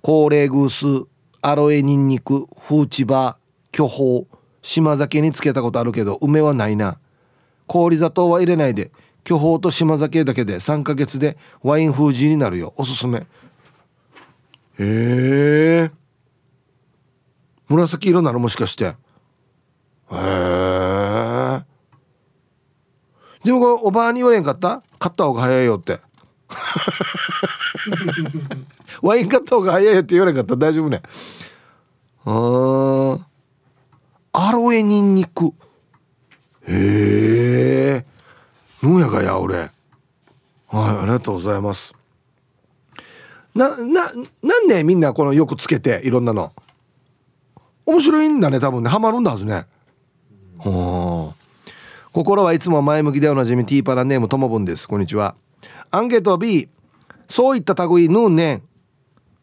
[0.02, 1.08] 高齢グース
[1.42, 3.38] アロエニンニクフーチバ
[3.72, 4.26] 巨峰
[4.62, 7.00] 島酒につけたことあるけど梅はないな。
[7.68, 8.92] 氷砂糖は入れないで
[9.24, 12.74] 巨峰と島酒だけで3ヶ月でワイン風味になるよ。
[12.78, 13.20] おすすめ。
[13.20, 13.26] へ
[14.80, 15.92] え。
[17.68, 18.86] 紫色なのもしかして。
[18.86, 18.90] へ
[20.12, 21.62] え。
[23.44, 24.84] でもこれおばあに言われんかった？
[25.00, 26.00] 買った方が早いよって。
[29.02, 30.56] ワイン買った方が早いよって言われんかった？
[30.56, 31.02] 大丈夫ね。
[32.26, 33.22] あー。
[34.34, 35.52] アロエニンニク。
[36.68, 38.06] へえ
[38.82, 39.58] ぬやがや俺。
[39.58, 39.70] はい
[40.72, 41.94] ありがとうございます。
[43.54, 44.12] なな
[44.44, 46.52] なんでみんなこのよくつけていろんなの？
[47.86, 48.90] 面白いんだね多分ね。
[48.90, 49.66] ハマるんだはずね。
[50.58, 51.36] ほう
[52.12, 54.88] 心はいつも前向きでおなじみティーパラネームともぶんです。
[54.88, 55.36] こんにちは。
[55.92, 56.68] アンケート B
[57.28, 58.64] そういった類ヌーンね。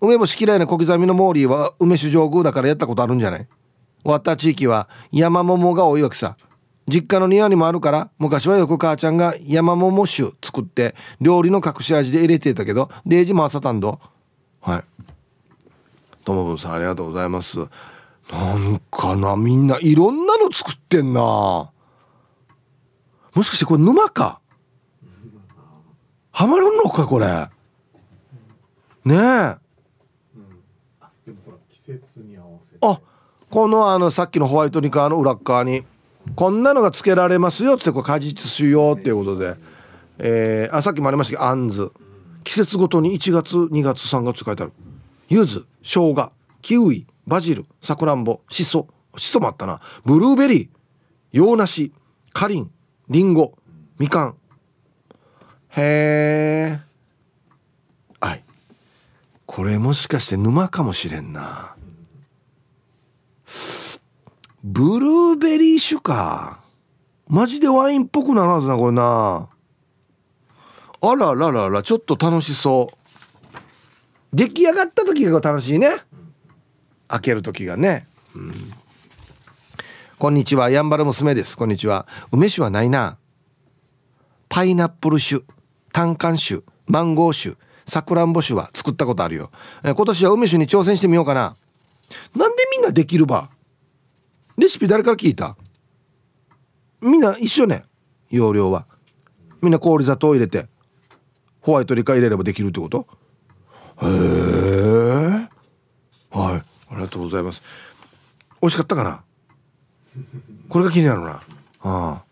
[0.01, 3.47] 梅干し嫌いな小刻みのモーリーは梅酒上宮だからやったことあるんじゃない？
[4.03, 6.37] 終わった地域は山桃が多いわけさ
[6.89, 14.01] 実家の庭にもあるから昔はよく母ちゃんが山桃酒作って料理の隠し味で入れてたけどデージ回さたんど
[14.61, 14.85] はい。
[16.25, 17.59] ともぶんさんありがとうございます。
[18.31, 21.21] なんかなみんないろんなの作ってんな。
[21.21, 21.71] も
[23.43, 24.41] しかしてこれ沼か？
[26.31, 27.27] ハマるのかこれ？
[29.05, 29.57] ねえ。
[31.27, 32.79] でもほら季節に合わせて。
[32.81, 33.01] あ
[33.51, 35.85] このあのさっきのホワイトニカーの裏っ側に
[36.37, 39.57] こんなのがつけられますよってこれ果実酒用っていうことで、
[40.19, 41.93] えーあさっきもありましたけどあんず。
[42.45, 44.73] 季節ごとに1月2月3月って書いてある。
[45.29, 49.81] 柚子生姜キウイバジルさくらんぼしそしそもあったな。
[50.05, 50.69] ブルーベリー
[51.33, 51.93] 洋梨
[52.33, 52.71] かりん
[53.09, 53.55] りんご
[53.99, 54.37] みかん。
[55.77, 56.81] へえ
[58.21, 58.45] はい。
[59.47, 61.75] これもしかして沼かもしれんな。
[64.65, 66.61] ブルーベリー酒か。
[67.27, 69.49] マジでワインっぽくならずなこれな。
[71.01, 73.57] あららららちょっと楽しそう。
[74.33, 75.91] 出来上がった時が楽しいね。
[77.09, 78.73] 開ける時がね、うん、
[80.19, 81.57] こんにちはやんばる娘です。
[81.57, 82.07] こんにちは。
[82.31, 83.19] 梅酒はないな。
[84.49, 85.45] パイナップル酒
[85.93, 89.51] 単管酒マンゴー酒さくらんぼ酒は作ったことあるよ。
[89.83, 91.57] え今年は梅酒に挑戦してみようかな。
[92.37, 93.51] なんでみんなできるば？
[94.57, 95.57] レシピ誰から聞いた？
[97.01, 97.85] みんな一緒ね。
[98.31, 98.87] 容量は。
[99.61, 100.67] みんな氷砂糖入れて
[101.61, 103.07] ホワイトリカ入れればできるってこと？
[104.03, 105.49] へえ
[106.31, 106.63] はい。
[106.91, 107.63] ありがとうございます。
[108.61, 109.23] 美味しかったかな？
[110.69, 111.31] これが気になるな。
[111.31, 111.43] あ
[111.81, 112.23] あ。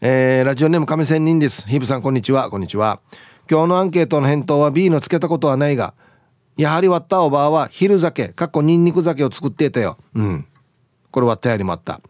[0.00, 1.68] えー、ラジオネーム亀仙人です。
[1.68, 2.50] ヒブさんこんにちは。
[2.50, 3.00] こんにちは。
[3.50, 5.94] 今日のアンケートの返答は B のつけたことはないが
[6.58, 9.96] やはり割ったおばあは昼酒かっこニンニク酒を作っていたよ。
[10.14, 10.46] うん。
[11.12, 12.00] これ割ったやりもあった。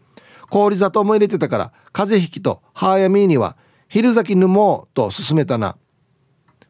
[0.49, 3.55] 氷砂糖も入れてたから風邪ひきと母やみーには
[3.87, 5.77] 昼酒飲もうと勧めたな。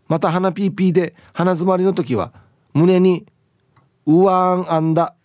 [0.10, 2.34] また鼻ピーピーで鼻詰まりの時は
[2.74, 3.26] 胸に
[4.06, 5.16] ウワーンアンダ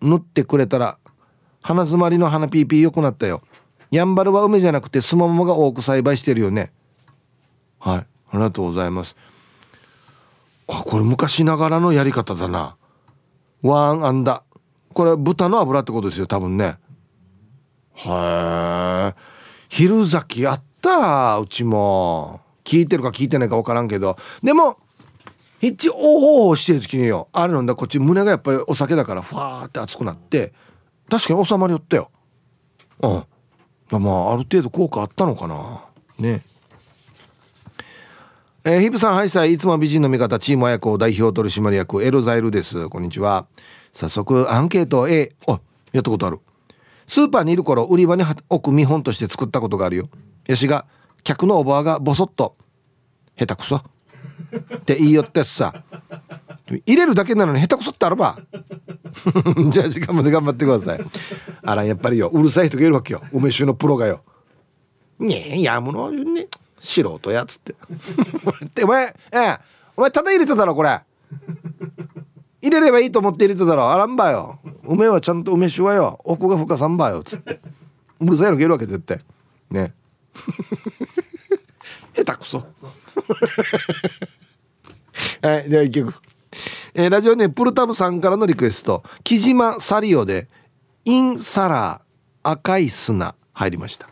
[0.00, 0.98] 塗ってくれたら
[1.62, 3.42] 鼻詰まりの鼻ピーピー良くなったよ。
[3.92, 6.72] やんばるは梅じゃなくてスモモが多く栽培してるよね。
[7.78, 7.98] はい。
[7.98, 9.16] ありがとうございます。
[10.70, 12.76] あこれ昔ながらのやり方だな。
[13.62, 14.44] ワンアンダ
[14.94, 16.78] これ豚の油ってことですよ多分ね。
[17.94, 19.14] へえ
[19.68, 22.40] 昼酒あったうちも。
[22.64, 24.16] 聞いてるか聞いてないか分からんけど。
[24.42, 24.78] でも
[25.60, 30.52] ヒッチオーホーしてる時によあれ飲んだこっち胸がやっぱりお酒だからふわーって熱くなって
[31.10, 32.10] 確かに収まりよったよ。
[33.02, 33.10] うん。
[34.00, 35.84] まあある程度効果あったのかな。
[36.18, 36.42] ね。
[38.62, 42.90] えー、ヒブさんハイサイいつも美人の味方チーム綾子代表取締役エロザイルです。
[42.90, 43.46] こんにちは。
[43.94, 45.60] 早速アンケート A あ
[45.92, 46.40] やったことある。
[47.06, 50.10] スーパーにいる頃売り場に置く見本として作ったことがあるよ。
[50.46, 50.84] やしが
[51.24, 52.54] 客のおばあがボソッと
[53.38, 53.76] 「下手くそ」
[54.76, 55.82] って言いよってさ。
[56.84, 58.38] 入れるだけなのに下手くそってあるば。
[59.72, 61.00] じゃあ時間まで頑張ってください。
[61.62, 62.28] あらやっぱりよ。
[62.28, 63.22] うるさい人がいるわけよ。
[63.32, 64.20] 梅酒のプロがよ。
[65.18, 66.46] ねえやむのね。
[66.80, 67.74] 素人やつって。
[68.64, 69.58] ってお前ええ
[69.96, 71.00] お前ただ入れてたろこれ。
[72.62, 73.90] 入れればいいと思って入れてたろ。
[73.90, 74.58] あらんばよ。
[74.84, 76.18] 梅はちゃんと梅酒はよ。
[76.24, 77.60] 奥が深さんばよっつって。
[78.20, 79.20] うるさいのがいるわけ絶対。
[79.70, 79.94] ね。
[82.16, 82.58] 下手くそ。
[85.42, 86.14] はいでは一曲。
[86.94, 89.02] えー、ラジオネームプルタブさんからのリクエスト。
[89.22, 90.48] 木島サリオで
[91.04, 94.08] 「インサラー赤い砂」入りました。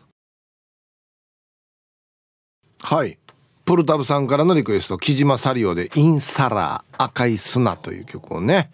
[2.81, 3.19] はい。
[3.65, 8.71] プルタブさんからのリクエスト木島サリオで「インサラー赤い砂」という曲をね。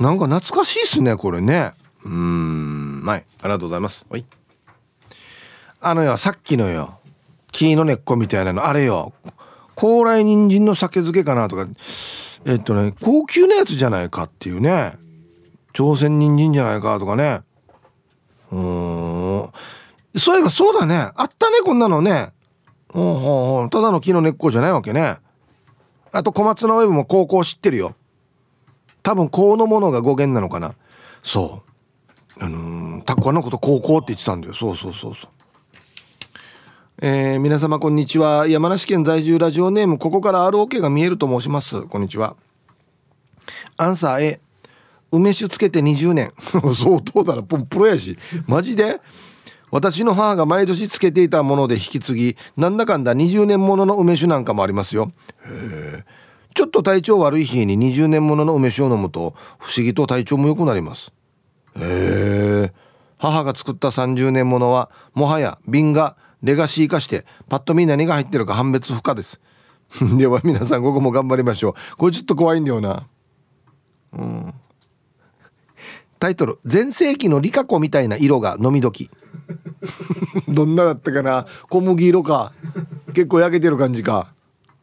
[0.00, 1.72] なんか懐かしいっすねこれね。
[2.04, 3.24] うんはい。
[3.40, 4.06] ありがとうございます。
[4.08, 4.24] はい。
[5.80, 6.98] あのよさっきのよ。
[7.52, 9.12] 木の根っこみたいなのあれよ。
[9.74, 11.68] 高麗人参の酒漬けかなとか。
[12.46, 14.96] えっとね高級なやつじゃないかっていうね。
[15.74, 17.42] 朝鮮人参じゃないかとかね。
[18.50, 19.50] うん。
[20.16, 21.10] そういえばそうだね。
[21.14, 22.32] あったねこんなのね。
[22.94, 23.70] ほうんうん。
[23.70, 25.16] ただの木の根っこじゃないわけね。
[26.12, 27.96] あと小松菜ウェブも高校知ってるよ。
[29.02, 30.74] 多分このものが語源なのかな。
[31.22, 31.62] そ
[32.38, 32.44] う。
[32.44, 34.54] あのー、タコのこと高校って言ってたんだよ。
[34.54, 35.30] そうそうそうそう。
[37.02, 38.46] えー、皆様こんにちは。
[38.46, 39.98] 山梨県在住ラジオネーム。
[39.98, 41.82] ここから ROK が見えると申します。
[41.82, 42.36] こんにちは。
[43.76, 44.40] アンサー A
[45.10, 46.32] 梅酒つけて20年。
[46.74, 47.42] 相当だな。
[47.42, 48.16] プロやし。
[48.46, 49.00] マジで？
[49.74, 55.10] 私の母が毎年つけていたもので引き継ぎなんだかんだ20年ものの梅酒なんかもありますよ。
[55.46, 56.04] へえ。
[56.54, 61.12] ちょっと体調悪い日に20年ものの梅酒を飲むと不思議と体調も良くなります。
[61.76, 62.72] へえ。
[63.18, 69.40] 母が作った30年ものはもはや瓶がレガシー化してパッと見何が入ってるか判別不可です。
[70.16, 71.96] では皆さん午後も頑張りましょう。
[71.96, 73.08] これちょっと怖いんだよな。
[74.12, 74.54] うん。
[76.20, 79.10] タイトル「全盛期のリカコみたいな色が飲み時」
[80.48, 81.46] どんなだったかな？
[81.68, 82.52] 小麦色か。
[83.14, 84.32] 結構焼けてる感じか。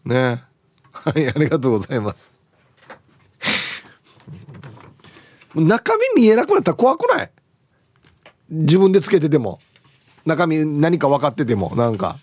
[0.06, 0.44] ね。
[0.92, 2.32] はいありがとうございます。
[5.56, 7.32] 中身見えなくなったら怖くない？
[8.50, 9.60] 自分でつけてても。
[10.26, 12.18] 中身何か分かっててもなんか。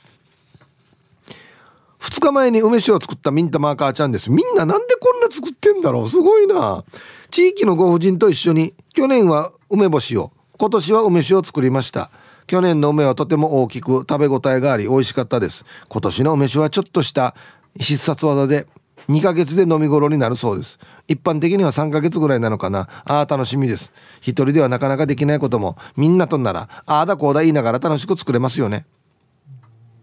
[2.00, 4.30] 2日前に梅酒を作ったミンタマーカーちゃんです。
[4.30, 6.08] みんななんでこんな作ってんだろう？
[6.08, 6.84] すごいな。
[7.30, 12.10] 地域のご婦人と一緒に去年は梅干しを今年は梅酒を作りました。
[12.48, 15.64] 去年の梅はとても大きく食べ応えがあり美味しかったです。
[15.88, 17.36] 今年の梅酒はちょっとした
[17.78, 18.66] 必殺技で
[19.08, 20.80] 2ヶ月で飲み頃になるそうです。
[21.06, 22.88] 一般的には3ヶ月ぐらいなのかな。
[23.04, 23.92] ああ楽しみです。
[24.20, 25.76] 一人ではなかなかできないことも。
[25.96, 28.84] みんなとならああだこうだ言いながら楽しく作れますよね。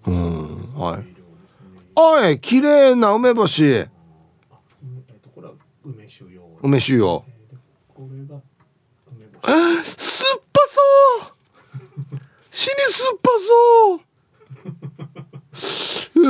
[0.07, 1.05] うんはい。
[1.95, 3.85] おい綺麗な梅干し。
[5.83, 6.41] 梅酒用。
[6.61, 7.25] 梅酒よ
[7.93, 8.41] これが
[9.11, 9.89] 梅干し。
[9.97, 10.81] 酸っぱそ
[12.13, 13.29] う死に酸っぱ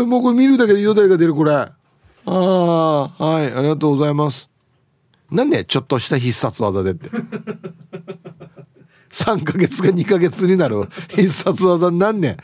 [0.04, 1.52] もうこれ見るだけでよだれが出るこれ。
[1.54, 1.72] あ
[2.28, 4.50] あはいありがとうございます。
[5.32, 7.10] なんでちょっとした必殺技でって。
[9.12, 11.92] 3ヶ月が2ヶ月になる必殺技。
[11.92, 12.38] なんね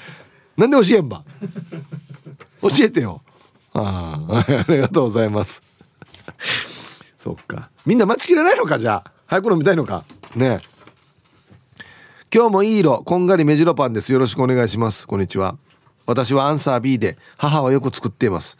[0.58, 1.24] んなんで教えんば？
[2.62, 3.22] 教えてよ。
[3.74, 5.62] ああはいありがとうございます。
[7.18, 7.70] そっか。
[7.86, 9.12] みんな待ちきれないのかじゃあ？
[9.28, 10.04] 早く飲みたいのか？
[10.36, 11.86] ねえ。
[12.34, 14.14] 今日もいい色こんがり目白パンです。
[14.14, 15.08] よろしくお願いします。
[15.08, 15.58] こんにちは
[16.12, 18.57] 私はアンサー B で母はよく作っています。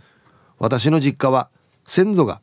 [0.58, 1.50] 私の実家は
[1.86, 2.40] 先祖が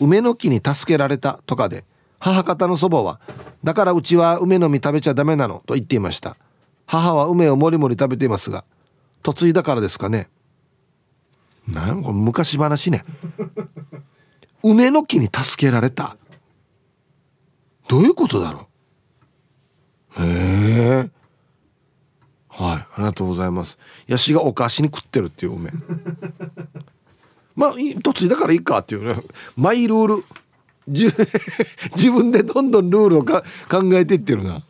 [0.00, 1.84] 梅の木に助けられたとかで
[2.18, 3.20] 母方の祖母は
[3.62, 6.36] だからうちは梅の実食べちゃダメなのと言っていました。
[6.86, 8.64] 母は梅をもりもり食べていますが
[9.22, 10.30] 嫁いだからですかね。
[11.66, 13.04] なんこれ昔話ね。
[14.62, 16.16] 梅の木に助けられた。
[17.86, 18.68] どういうことだろ
[20.18, 20.22] う。
[20.22, 20.26] へ
[21.04, 21.17] え。
[22.58, 22.76] はい。
[22.78, 23.78] ありがとうございます。
[24.08, 25.70] ヤシがお菓子に食ってるっていう梅
[27.54, 29.22] まあいい嫁いだからいいかっていうね。
[29.56, 30.24] マイルール。
[30.88, 34.62] 自分でどんどんルールをか考えていってるな。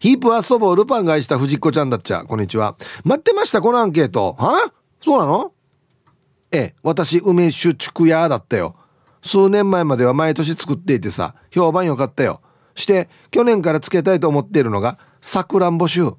[0.00, 2.24] ヒープは祖母をルパンが愛した藤子ちゃんだっちゃ。
[2.24, 2.76] こんにちは。
[3.04, 4.34] 待ってましたこのアンケート。
[4.38, 4.72] は？
[5.00, 5.52] そうなの？
[6.50, 6.74] ええ。
[6.82, 8.74] 私梅酒竹屋だったよ。
[9.22, 11.36] 数年前までは毎年作っていてさ。
[11.50, 12.40] 評判良かったよ。
[12.74, 16.16] して去年からつけたいと思っているのがさくらんぼ酒。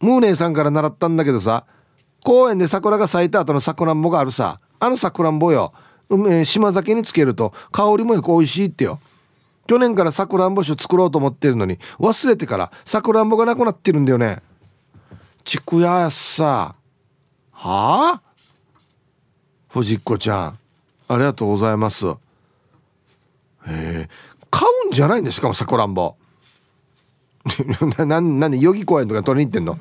[0.00, 1.64] ムーネーさんから習ったんだけどさ
[2.24, 4.60] 公園で桜が咲いた後のさくらんぼがあるさ。
[4.78, 5.72] あのさくらんぼよ。
[6.08, 8.98] 梅島酒につけると香りもよく美味しいってよ。
[9.66, 14.42] 去年からさくらんぼ酒作ろうと思ってるのに忘れてからさくらんぼがなくなってるんだよね。
[15.44, 16.74] ちくやさ。
[17.52, 18.22] はあ？
[19.68, 20.58] 藤子ちゃん。
[21.08, 22.06] ありがとうございます。
[22.06, 22.14] へ
[23.66, 24.08] え。
[24.50, 26.16] 買うんじゃないんだしかもさくらんぼ。
[27.98, 29.78] なななんで代々木公園とか取りに行ってんの？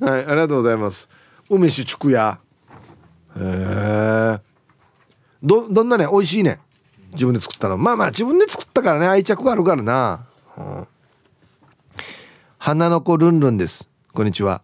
[0.00, 1.08] はいありがとうございます。
[1.50, 2.38] 梅酒竹屋
[3.36, 4.40] へえ
[5.42, 6.60] どどんなね美味しいね
[7.12, 7.76] 自分で作ったの？
[7.76, 10.26] まあまあ自分で作ったからね愛着があるからな、
[10.56, 10.86] うん、
[12.58, 13.88] 花の子ルンルンです。
[14.12, 14.62] こんにちは。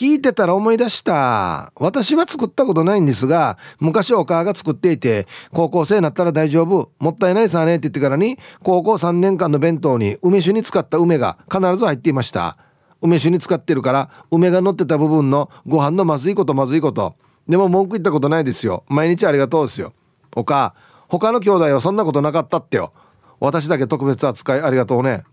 [0.00, 1.74] 聞いてたら思い出した。
[1.76, 12.56] 私は作ったことないんですが昔お母が作っていて高校生になったら大丈夫もったいないさねって言ってからに高校3年間の弁当に梅酒に使った梅が必ず入っていました。
[13.02, 17.14] 梅酒に使ってるから梅が乗ってた部分のご飯のまずいことまずいこと。
[17.46, 18.84] でも文句言ったことないですよ。
[18.88, 19.92] 毎日ありがとうですよ。
[20.34, 20.74] お母
[21.08, 22.94] 他の兄弟はそんなことなかったってよ。
[23.38, 25.24] 私だけ特別扱いありがとうね。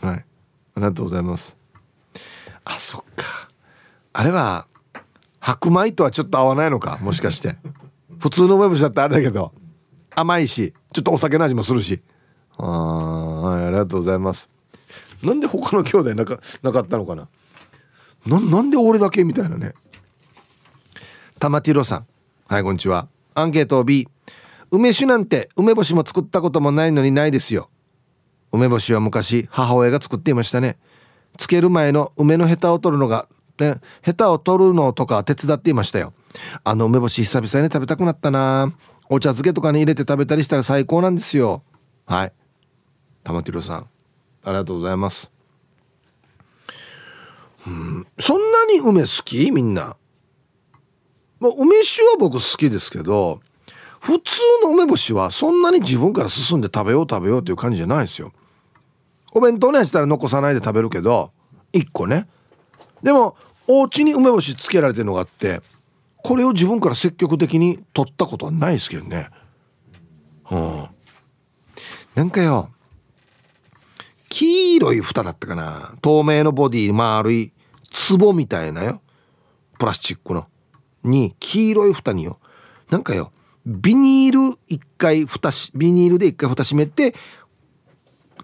[0.00, 0.14] はい。
[0.14, 0.22] あ
[0.76, 1.56] りがとうございます。
[2.64, 3.39] あそっか。
[4.20, 4.66] あれは
[5.38, 6.98] 白米とはちょっと合わないのか？
[7.00, 7.56] もしかして。
[8.20, 9.50] 普通の梅干しだったらあれだけど。
[10.14, 12.02] 甘いしちょっとお酒の味もするし。
[12.58, 14.50] あーはいありがとうございます。
[15.22, 17.28] なんで他の兄弟なかなかったのかな？
[18.26, 19.72] ななんで俺だけみたいなね。
[21.38, 22.06] 玉ティロさん。
[22.46, 23.08] はいこんにちは。
[23.34, 24.06] アンケート B
[24.70, 27.70] 梅酒なんて梅干しも作ったこともないのにないですよ。
[28.52, 30.76] 梅干しは昔母親が作っていましたね。
[31.38, 33.26] つける前の梅のヘタを取るのが、
[33.60, 36.12] ね、ヘタを取るのとか手伝っていましたよ。
[36.64, 38.72] あの梅干し久々に食べたくなったな。
[39.08, 41.62] お茶漬けとかに入れて食べたりしたら最高なんですよ。
[42.06, 42.32] はい。
[43.22, 43.78] 玉ティロさん
[44.44, 45.30] ありがとうございます。
[47.66, 48.06] うん。
[48.18, 49.50] そんなに梅好き？
[49.50, 49.96] みんな。
[51.40, 53.40] まあ、梅酒は僕好きですけど
[53.98, 58.32] 普通の梅干しはそんなに自分から進んで食べよう食べようっていう感じじゃないですよ。
[59.32, 61.32] お弁当ねしたら残さないで食べるけど
[61.72, 62.28] 1個ね。
[63.02, 63.36] でも
[63.72, 65.62] お家に梅干しつけられてるのがあって
[66.22, 69.30] これを自分から積極的に取ったことはないですけどね。
[70.50, 70.86] うん。
[72.14, 72.70] なんかよ
[74.28, 75.94] 黄色い蓋だったかな。
[76.02, 77.52] 透明のボディ丸い
[78.18, 79.00] 壺みたいなよ。
[79.78, 80.46] プラスチックの。
[81.02, 82.38] に黄色い蓋によ。
[82.90, 83.32] なんかよ
[83.64, 87.14] ビニール一回蓋しビニールで一回蓋閉めて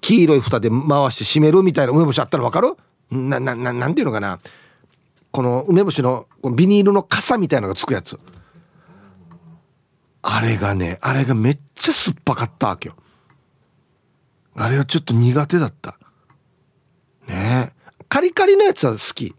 [0.01, 2.77] 黄色い蓋で回して閉めるみたいな梅干しあったらわかる？
[3.11, 4.41] ななななんていうのかな。
[5.37, 8.19] この梅干しのこのビニールの傘みたいのがつくやつ。
[10.23, 12.97] あれがねあれがめっちゃ酸っぱかったわけよ。
[14.55, 15.99] あれはちょっと苦手だった。
[17.29, 17.71] ね。
[17.71, 19.35] えカリカリのやつは好き。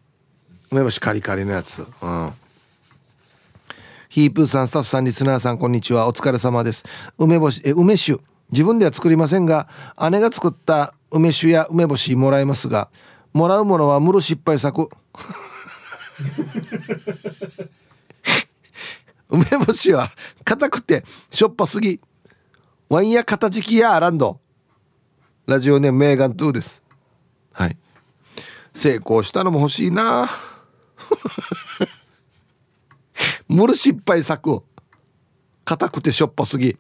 [0.70, 1.80] 梅干しカリカリのやつ。
[1.80, 2.32] うん。
[4.10, 6.08] ヒープーさんスタッフさんリスナーさんこんにちは。
[6.08, 6.84] お疲れ様です。
[7.18, 8.22] 梅干しえ梅酒。
[8.52, 9.68] 自分では作りませんが
[10.12, 12.92] 姉が作った梅酒や梅干しもらえますが
[13.34, 14.92] もらうものは無る失敗作。
[19.30, 20.10] 梅干しは
[20.44, 22.00] 硬くてしょっぱすぎ。
[22.90, 24.40] ワインや片敷きやランド。
[25.46, 26.82] ラジオネームメーガントゥです。
[27.52, 27.78] はい。
[28.74, 30.30] 成功したのも欲しいな。
[33.48, 34.64] 無る失敗作
[35.66, 36.78] 硬くてしょっぱすぎ。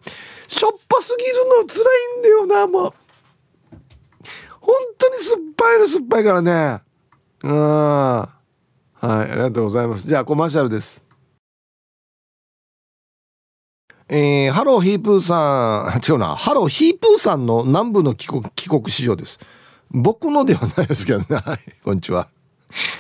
[0.48, 1.88] しょっぱすぎるの辛い
[2.20, 2.94] んだよなもう。
[4.62, 6.82] 本当に酸っぱいの酸っぱいからね。
[7.44, 8.30] うん。
[9.08, 10.06] はいありがとうございます。
[10.06, 11.02] じゃあコマーシャルです。
[14.10, 16.00] えー、ハローヒープーさん。
[16.06, 16.36] 違うな。
[16.36, 19.40] ハローヒープーさんの南部の帰国帰国市場です。
[19.92, 21.26] 僕のではないですけどね。
[21.40, 22.28] はいこんにちは。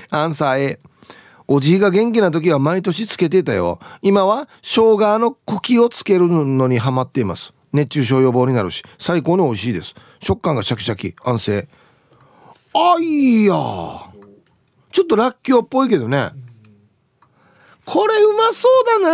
[0.09, 0.79] アンサー A
[1.45, 3.79] おじいが元気な時は毎年つけてたよ。
[4.01, 7.53] 今は生姜の茎をつけるのにハマっています。
[7.73, 9.93] 熱中症予防になるし最高に美味しいです。
[10.21, 11.15] 食感がシャキシャキ。
[11.25, 11.67] 安静
[12.73, 14.06] あいや
[14.91, 16.31] ちょっとらっきょうっぽいけどね。
[17.85, 18.67] これうまそ
[18.99, 19.11] うだ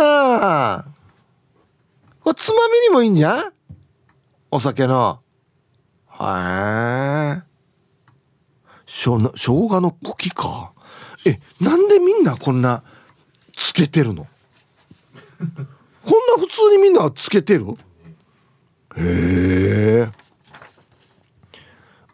[0.78, 0.86] な。
[2.20, 3.52] これつまみにもいいんじゃん？
[4.50, 5.20] お酒の。
[6.06, 7.42] は
[8.86, 10.72] いしょ生姜の茎か？
[11.26, 12.82] えなんでみんなこんな
[13.56, 14.26] つけてるの？
[15.38, 15.54] こんな
[16.38, 17.66] 普通にみんなつけてる？
[18.96, 20.08] へえ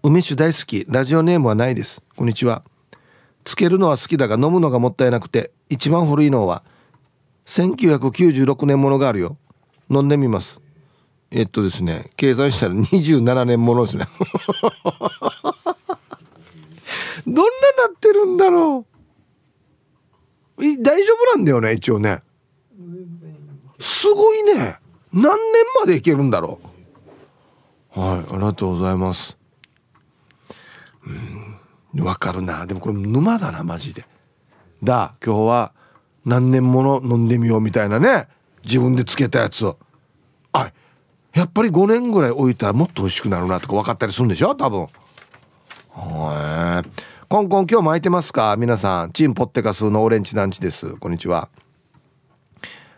[0.03, 0.87] 梅酒大好き。
[0.89, 2.03] ラジオネームはないです。
[2.17, 2.65] こんにちは。
[3.45, 6.62] つけるのは好きだが飲むのがもったいなくて一番古いのは
[7.47, 9.36] 1996年ものがあるよ。
[9.91, 10.61] 飲んでみます。
[11.32, 14.07] えっとですね計算したら27年ものですね。
[17.26, 17.43] どんな
[17.88, 18.86] なってるんだろ
[20.59, 20.62] う。
[20.82, 22.22] 大丈夫なんだよね一応ね。
[23.78, 24.78] すごいね。
[25.12, 25.36] 何年
[25.80, 26.61] までいけるんだろ
[27.97, 28.01] う。
[28.01, 29.36] はいありがとうございます。
[31.05, 31.50] うん。
[31.97, 32.66] わかるな。
[32.66, 34.07] でもこれ沼だなマジで。
[34.82, 35.72] だ今日は
[36.24, 38.28] 何年もの飲んでみようみたいなね。
[38.64, 39.78] 自分でつけたやつを。
[40.53, 40.72] あ
[41.34, 44.55] やっぱり5年ぐらい置いたらもっと美味しくなるなとか分かったりするんでしょ？
[44.55, 44.86] 多分。
[45.91, 46.88] はい
[47.28, 48.57] コンコン今日も空いてますか？
[48.57, 49.12] 皆さん。
[49.12, 50.97] チンポッテカスのオレンジ団地です。
[50.97, 51.49] こんにちは。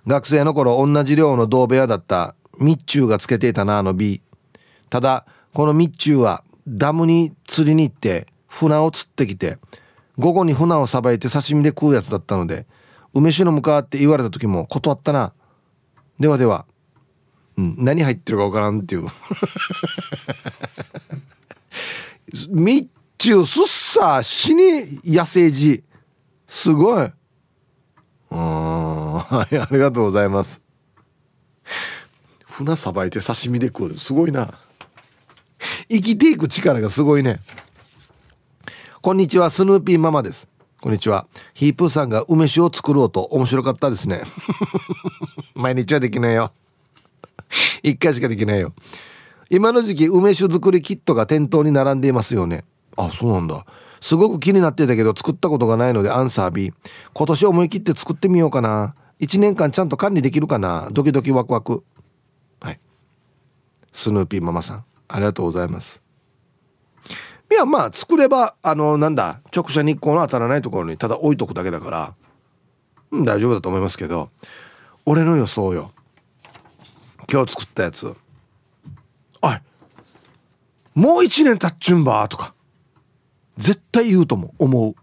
[0.07, 2.35] 学生の頃同じ寮の同部屋だった。
[2.59, 4.21] ミッチューがつけていたなあの B
[4.91, 5.25] ただ
[5.55, 9.57] このミッチューはダムに釣りに行って船を釣ってきて
[10.19, 12.67] 午後に船をさばいて刺身で食うやつだったので
[13.15, 15.33] 梅酒の向かって言われた時も断ったな。
[16.19, 16.67] ではでは。
[17.59, 19.03] うん何入ってるか分からんっていう。
[22.49, 22.89] ミッ
[23.19, 25.83] チューすっさ死に野生児。
[26.47, 27.13] すごい。
[28.31, 30.63] うんはい ありがとうございます。
[32.45, 33.99] 船さばいて刺身で食う。
[33.99, 34.59] すごいな。
[35.91, 37.41] 生きていく力がすごいね。
[39.03, 40.47] こんにちはスヌーピーママです。
[40.81, 41.27] こんにちは。
[41.55, 44.23] ヒープーさんが梅酒を作ろうと面白かったですね。
[45.57, 46.53] 毎日はできないよ。
[47.83, 48.73] 一回しかできないよ。
[49.51, 52.63] 今の時期梅酒作りキットが店頭に並んでいますよね。
[52.97, 53.67] あそうなんだ。
[54.01, 56.73] すごく気になってたけど作ったことがないのでアンサー B
[57.13, 58.95] 今年思い切って作ってみようかな。
[59.19, 60.87] 1年間ちゃんと管理できるかな。
[60.93, 61.83] ドキドキワクワク。
[62.61, 62.79] はい。
[63.93, 66.01] スヌーピーママさんありがとうございます。
[67.53, 72.15] いやまあ作ればあのなんだ直射日光の当たらないところにただ置いとくだけだから
[73.11, 74.31] うん大丈夫だと思いますけど
[75.05, 75.93] 俺の予想よ。
[77.31, 78.15] 今日作ったやつ。
[79.43, 79.57] おい
[80.95, 82.55] もう一年経っちゅんばとか
[83.59, 84.95] 絶対言うとも思う。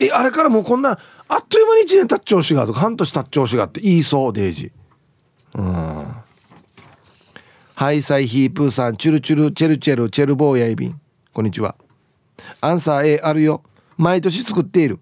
[0.00, 4.72] えあれからもうこんなあっという間に1年経っちゃうしがとか半年経っちゃうしがって言いそうデイジ
[5.54, 6.06] うん。
[7.74, 11.00] ハイサイヒープーさんチュルチュルチェルチェルチェルボーヤイビン
[11.36, 11.74] こんにちは。
[12.62, 13.62] アンサー A あるよ。
[13.98, 15.00] 毎年作っている。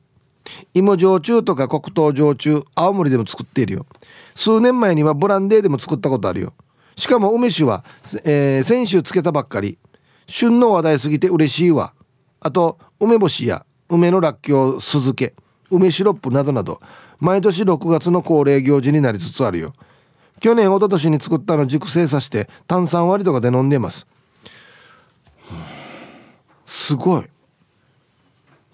[0.74, 3.87] 芋焼酎とか黒糖焼酎青森でも作っているよ。
[4.35, 6.53] 数年前にはブランデーでも作ったことあるよ。
[6.97, 7.85] しかも梅酒は、
[8.24, 9.78] えー、先週つけたばっかり。
[10.26, 11.95] 旬の話題すぎて嬉しいわ。
[12.41, 15.35] あと梅干しや梅のらっきょう酢漬け
[15.70, 16.80] 梅シロップなどなど
[17.20, 19.72] 毎年6月の恒例行事になりつつあるよ。
[20.41, 24.09] 去年一昨年に作ったの熟成させて炭酸割りとかで飲んでます。
[26.75, 27.25] すごい。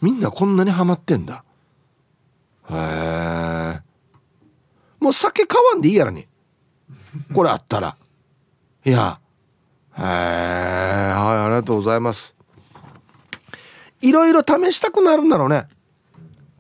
[0.01, 1.45] みんなこんなにハマってんだ。
[2.71, 3.81] へえ。
[4.99, 6.27] もう酒買わんでいいやらに。
[7.35, 7.97] これあったら。
[8.87, 9.21] いや。
[9.99, 10.05] へえ。
[10.05, 10.09] はい
[11.45, 12.35] ありがとうございます。
[14.01, 15.69] いろいろ試したくなるんだろうね。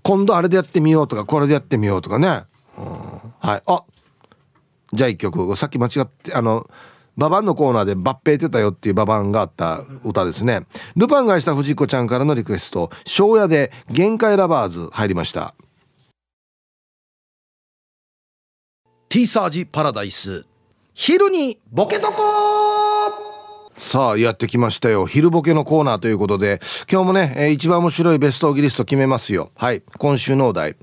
[0.02, 2.44] 今度あれでやってみようとかこれでやってみようとかね、
[2.76, 3.62] うん、はい。
[3.66, 3.82] あ。
[4.92, 6.68] じゃあ一曲さっき間違ってあの
[7.16, 10.66] ババンのコーナーで抜兵てたよっていうババンがあった歌ですね。
[10.96, 12.90] ルパンがした藤子ちゃんからのリクエスト。
[13.04, 15.54] 庄屋で限界ラバーズ入りました。
[19.08, 20.46] ティーサージパラダイス。
[20.94, 22.22] 昼にボケとこ
[23.76, 25.06] さあやってきましたよ。
[25.06, 26.60] 昼ボケのコーナーということで。
[26.90, 29.50] 今日もね、えー、一番面白いベストギリスト決めますよ。
[29.56, 29.82] はい。
[29.98, 30.76] 今週のお題。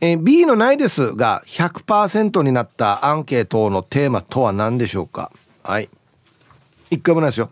[0.00, 5.30] えー、B のないですが100%になったアンケートのテーマとは何でしょうか？
[5.62, 5.88] はい。
[6.90, 7.50] 一回もないですよ。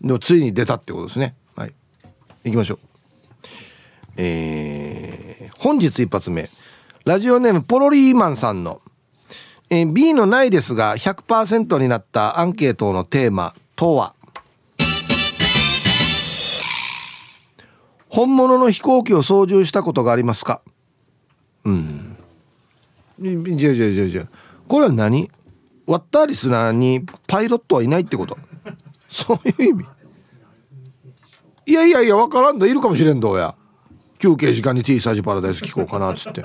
[0.00, 1.34] でもついに出たってことですね。
[1.56, 1.74] はい。
[2.44, 2.78] 行きましょう。
[4.16, 6.48] えー、本日一発目。
[7.04, 8.80] ラジオネームポロリーマンさんの、
[9.68, 14.14] えー、B のないですが100%になったアンケートのテーマとは。
[18.08, 20.60] 本物の飛行機を操縦したことがありますか？
[21.64, 22.16] うん。
[23.18, 24.28] じゃじゃじゃじゃ
[24.68, 25.30] これは何？
[25.86, 28.36] 割ったリスナーにパイロットはいないってこと？
[29.08, 29.84] そういう意味？
[31.66, 33.54] いやいやいや分からんだいるかもしれんどうや。
[34.18, 36.40] 休憩時間に T サージパラダイス聞こうかなっつって。
[36.40, 36.44] い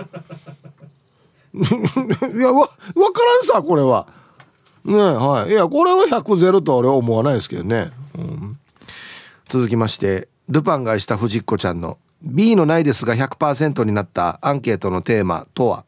[2.39, 4.07] やわ分からんさこれは。
[4.85, 5.51] ねはい。
[5.51, 8.59] いやこれは100ゼロと俺は思わないですけどね、うん、
[9.49, 15.85] 続きましてルパンがした藤子ちゃんの B のないですが100%になったアンケートのテーマとは？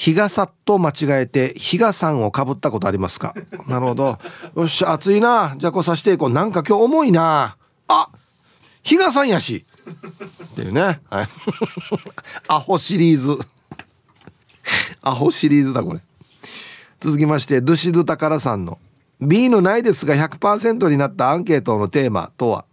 [0.00, 3.34] 日傘と間違えて日傘をかぶったことありますか？
[3.66, 4.18] なるほど。
[4.56, 5.54] よっしゃ暑いな。
[5.58, 6.30] じゃあこうさしていこう。
[6.30, 7.58] なんか今日重いな。
[7.86, 8.08] あ
[8.82, 9.66] 日傘やし。
[10.52, 11.02] っていうね。
[11.10, 11.28] はい。
[12.48, 13.38] アホシリーズ。
[15.02, 16.00] アホシリーズだこれ。
[17.00, 18.78] 続きましてドゥシドゥタカラさんの
[19.20, 22.64] B のないですが100%になったアンケートのテーマとは？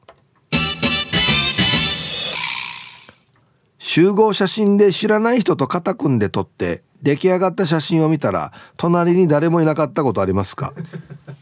[3.79, 10.73] 集合写真で知らない人と肩組んで撮って出来上がった写真を見たら隣に誰もいなかったことありますか？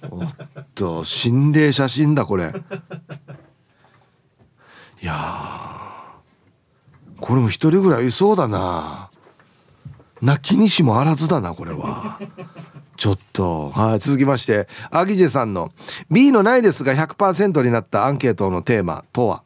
[0.10, 0.36] おっ
[0.76, 2.54] と心霊写真だこれ。
[5.02, 5.14] いや
[7.22, 9.10] これも一人ぐらいいそうだな。
[10.22, 12.20] 泣きにしもあらずだなこれは。
[12.98, 15.72] ちょっとはい続きましてアギジェさんの
[16.10, 19.44] B のないですが100%になったアンケートのテーマとは？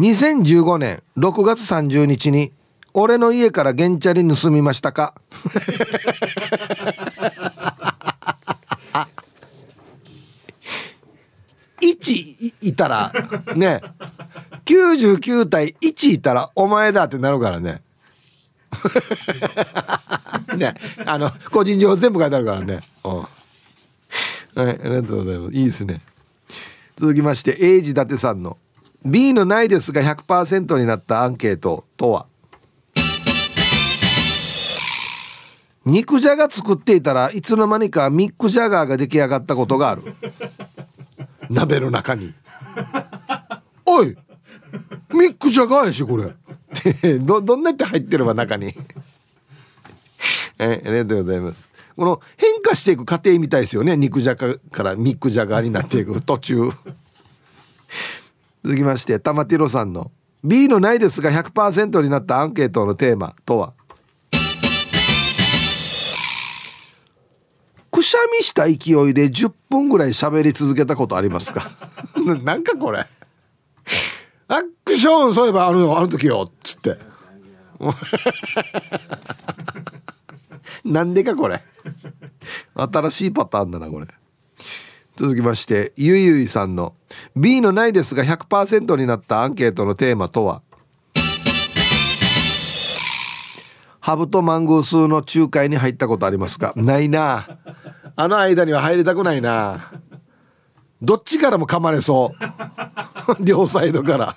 [0.00, 2.54] 2015年6月30日に
[2.94, 5.14] 俺の家から原チャリ盗みましたか
[11.82, 13.12] ？1いたら
[13.54, 13.82] ね。
[14.64, 17.82] 99対1いたらお前だってなるからね。
[20.56, 20.74] ね。
[21.04, 22.80] あの個人情報全部書いてあるからね。
[23.02, 23.28] は
[24.56, 25.54] いありがとうございます。
[25.54, 26.00] いいですね。
[26.96, 28.56] 続きまして英治伊達さんの。
[29.04, 32.26] B のないですが100%になったアンケートとは？
[35.86, 40.02] 肉じゃが作っていたらいつの間にかミック・ジャガーが出来上がったことがある。
[41.48, 42.34] 鍋の中に。
[43.86, 44.16] おい
[45.12, 46.34] ミック・ジャガーやしこれ。
[47.20, 48.74] どどんなって入ってれば中に？
[50.58, 51.70] えありがとうございます。
[51.96, 53.96] この変化していく過程みたいですよね。
[53.96, 56.70] 肉じゃがからミック・ジャガーになっていく途中。
[58.64, 60.10] 続きまして玉ティロさんの
[60.44, 63.72] B のないですが100%になったアンケートのテーマとは？
[67.90, 68.76] くしゃみした勢い
[69.14, 71.70] で10分ぐらい喋り続けたことありますか？
[72.44, 73.06] なんかこれ。
[74.48, 76.96] アクションそういえばあのあの時よっつって。
[80.84, 81.62] なんでかこれ。
[82.74, 84.06] 新しいパターンだなこれ。
[85.20, 86.94] 続きましてゆいゆいさんの
[87.36, 90.62] B のないですが100%になったアンケートのテーマとは？
[94.00, 97.58] ハブとマングースの仲介に入ったことありますかないな。
[98.16, 99.92] あの間には入りたくないな。
[101.02, 102.32] どっちからも噛まれそ
[103.38, 103.44] う。
[103.44, 104.36] 両サイドから。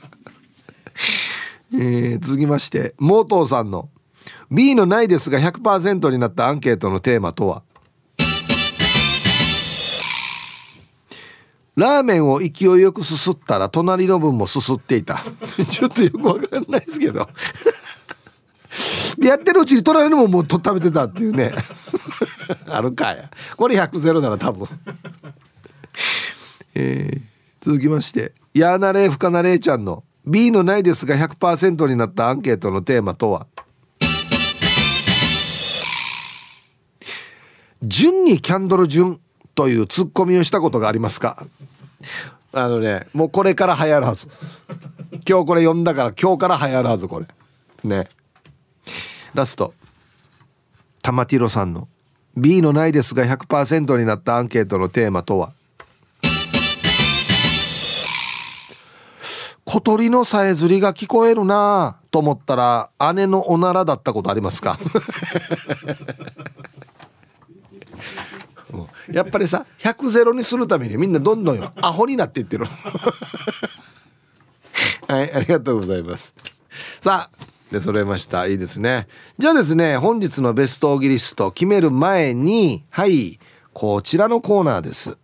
[1.73, 3.87] えー、続きましてモートーさんの
[4.51, 7.63] B のないですが100%になったアンケートのテーマとは？
[11.75, 15.23] ラーメンを勢いよくすすったら隣の分もすすっていた。
[15.69, 17.27] ちょっとよくわかんないですけど。
[19.17, 21.53] でやってるうちに隣のももうと食べてたっていうね。
[22.67, 24.67] あるかやこれ100ゼロなら多分。
[26.75, 27.21] えー、
[27.61, 28.33] 続きまして。
[28.53, 33.47] やーなれふかなれいちゃんの B のないですが100%になったアンケートのテーマとは？
[37.81, 39.19] 順にキャンドル順。
[39.55, 41.45] というツッコミをしたことがありますか？
[42.51, 44.27] あのねもうこれから流行るはず。
[45.27, 47.27] 今日これ読んだから今日から流行るはずこれ。
[47.83, 48.07] ね。
[49.33, 49.73] ラスト。
[51.01, 51.87] 玉ティロさんの。
[52.35, 55.53] B のないですが100%になったアンケートのテーマとは？
[59.65, 64.77] 小鳥のさえずりが聞こえるなと思ったら姉のおならだったことありますか？
[68.73, 69.15] うん。
[69.15, 72.65] やっぱりさ100ゼロにするためにみんなどんどんアホになっていってる。
[75.07, 76.33] はいありがとうございます。
[77.01, 78.47] さあで揃えました。
[78.47, 79.07] いいですね。
[79.37, 83.39] じゃあですね本日のベストオギリスト決める前にはい
[83.73, 85.17] こちらのコーナーです。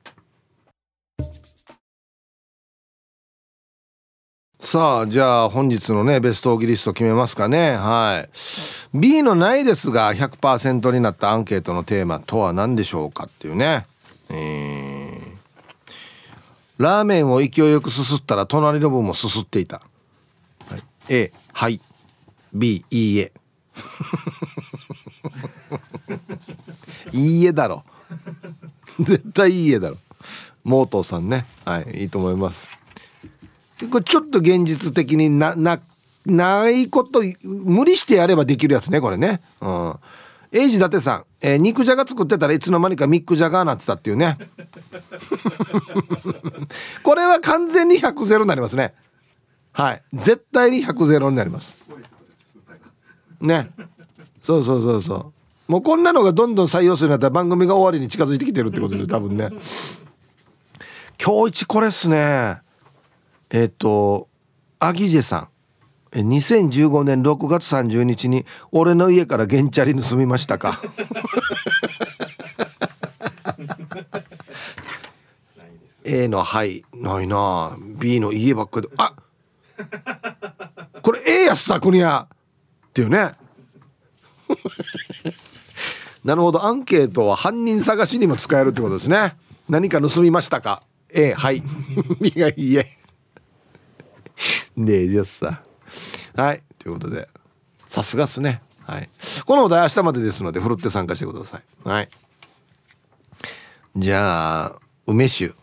[4.60, 7.78] さあじゃあ本日のねベストオギリスト決めますかね。
[7.78, 8.28] は
[8.93, 8.97] い。
[8.97, 13.88] B のないですが100%になったアンケートのテーマとは何でしょうかっていうね。
[14.30, 15.22] えー、
[16.78, 19.82] ラーメンを勢いよくすすったら隣の分もすすっていた、
[20.70, 21.80] はい、A はい。
[22.53, 23.32] B いいえ。
[27.14, 27.86] いいえだろ。
[28.99, 29.95] 絶対いいえだろ。
[30.66, 31.45] モートーさんね。
[31.64, 32.01] はい。
[32.01, 32.79] いいと思います。
[33.88, 35.80] これちょっと現実的になな
[36.26, 39.42] ないこと無理してやればできるやつねこれね。
[39.62, 39.96] うん。
[40.52, 44.38] エイジ伊達さん、えー、肉じゃが作ってたらいつの間にかミックジャガーなってたっていうね。
[47.04, 48.94] これは完全に100ゼロになりますね。
[49.72, 50.02] はい。
[50.14, 51.78] 絶対に100ゼロになります。
[53.40, 53.70] ね。
[54.42, 55.16] そうそうそうそ
[55.68, 55.72] う。
[55.72, 59.50] もうこんなのがどんどん採用するようになったら番組が終わりに近づいてきてるってことで多分ね。
[61.24, 62.62] 今日一これっすね。
[63.50, 64.30] えっ、ー、と
[64.80, 65.50] アギジェさん。
[66.12, 70.82] 2015年6月30日に俺の家からゲンチャリ盗みましたか？
[76.04, 77.78] A の「はい」ないな。
[77.80, 78.93] B の「家ばっかりで。
[78.97, 79.14] あ
[81.04, 82.28] これ A やつさこにゃ
[82.88, 83.34] っていうね。
[86.26, 86.66] なるほど。
[86.66, 89.36] アンケートは犯人探しにも使えるってことですね。
[89.70, 90.82] 何か盗みましたか
[91.14, 91.62] ？A はい。
[92.20, 92.99] B がいいえ
[94.80, 95.62] ねえじゃあさ。
[96.38, 96.64] はい。
[96.78, 97.28] ということで。
[97.90, 98.62] さすがっすね。
[98.86, 99.10] はい。
[99.46, 101.64] このお題明日までですのでふるって参加してください。
[101.84, 102.10] はい。
[103.98, 104.76] じゃあ
[105.06, 105.54] 梅酒。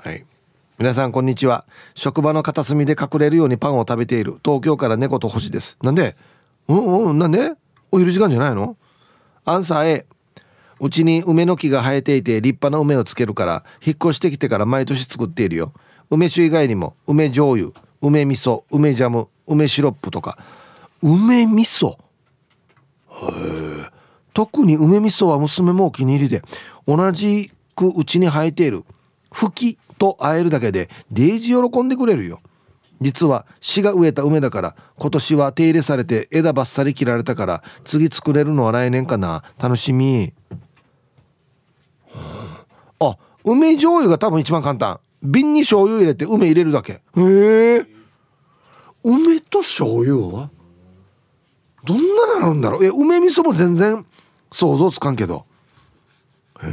[0.00, 0.24] はい。
[0.76, 1.64] 皆さんこんにちは。
[1.94, 4.40] 職場の片隅で隠れるようにパンを食べている。
[4.44, 5.78] 東京から猫と星です。
[5.80, 6.16] なんで？
[6.66, 7.18] うんうん。
[7.20, 7.52] なんで？
[7.92, 8.76] お昼時間じゃないの？
[9.44, 10.06] アンサー A
[10.80, 15.72] うちに梅の木が生えていて立派な梅をつけるから引っ越してきてから毎年作っているよ。
[16.10, 17.70] 梅酒以外にも梅醤油。
[18.04, 20.38] 梅味噌梅ジャム梅シロップとか。
[21.02, 21.96] 梅味噌？
[24.32, 26.42] 特に梅味噌は娘もお気に入りで
[26.86, 28.84] 同じくうちに生えている。
[29.32, 32.40] 吹きと会えるだけでデイジ喜んでくれるよ。
[33.00, 39.42] 実は市が植えた梅だから今年は手入れされて枝ばっさり切られたから次作れるのは来年かな。
[39.58, 40.32] 楽しみ。
[43.00, 45.00] あ梅醤油が多分一番簡単。
[45.24, 46.92] 瓶に醤油入れて梅入れるだけ。
[46.92, 47.86] へえ
[49.02, 50.50] 梅と醤油は？
[51.84, 52.84] どんななるんだろう？
[52.84, 54.06] え梅味噌も全然
[54.52, 55.46] 想像つかんけど。
[56.62, 56.68] へ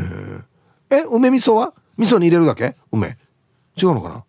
[0.89, 1.73] ええ梅味噌は？
[1.97, 2.75] 味噌に入れるだけ？
[2.91, 3.17] 梅。
[3.77, 4.25] 違うのかな？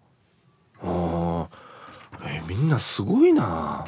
[0.85, 1.49] あ
[2.25, 3.85] えみんなすごいな。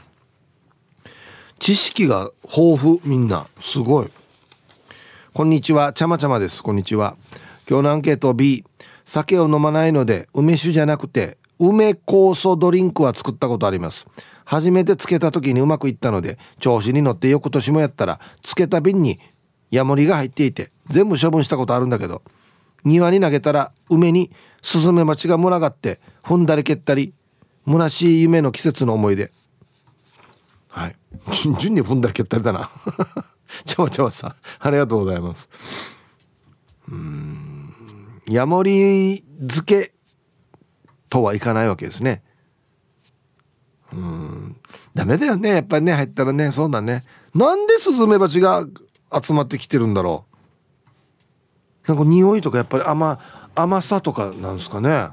[1.59, 3.47] 知識が豊富みんな。
[3.61, 4.11] すごい。
[5.33, 5.93] こんにちは。
[5.93, 6.63] ちゃまちゃまです。
[6.63, 7.17] こんにちは。
[7.69, 8.65] 今日のアンケート B
[9.05, 14.07] 酒を飲まないので梅酒じゃなくて梅酵素ドリンクは作ったことあります。
[14.45, 19.19] 初めてつけた時にうまくいったので調子に乗って翌年もやったらつけた瓶に
[19.71, 22.23] ヤモリが入っていて全部処分したことあるんだけど
[22.85, 24.31] 庭に投げたら梅に
[24.61, 27.15] スズメバチが群がって踏んだり蹴ったり
[27.67, 29.33] 虚しい夢の季節の思い出。
[30.69, 30.97] はい。
[31.59, 32.71] 順に踏んだり蹴ったりだな
[33.65, 34.35] ちゃわちゃわさん。
[34.59, 35.49] ありがとうございます。
[36.89, 37.64] うん。
[38.27, 39.93] ヤモリ漬け
[41.11, 42.23] とはいかないわけですね。
[43.93, 44.57] うん。
[44.95, 45.51] ダメだよね。
[45.51, 46.51] やっぱりね入ったらね。
[46.51, 47.05] そうだね。
[47.35, 48.67] なんでスズメバチが
[49.23, 50.25] 集まってきてるんだろ
[51.87, 51.89] う。
[51.89, 53.19] なんか匂いとかやっぱり甘
[53.55, 55.09] 甘さとかなんですかね。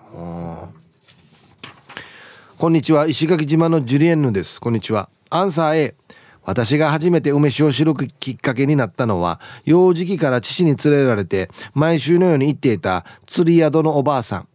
[2.57, 3.07] こんにちは。
[3.07, 4.61] 石垣島のジュリエンヌです。
[4.61, 5.09] こんにちは。
[5.29, 5.95] アンサー A
[6.43, 14.47] 私が初めて梅酒を知るきっかけになったのは幼児期から父に連れられて毎週のように行っていた釣り宿のおばあさん。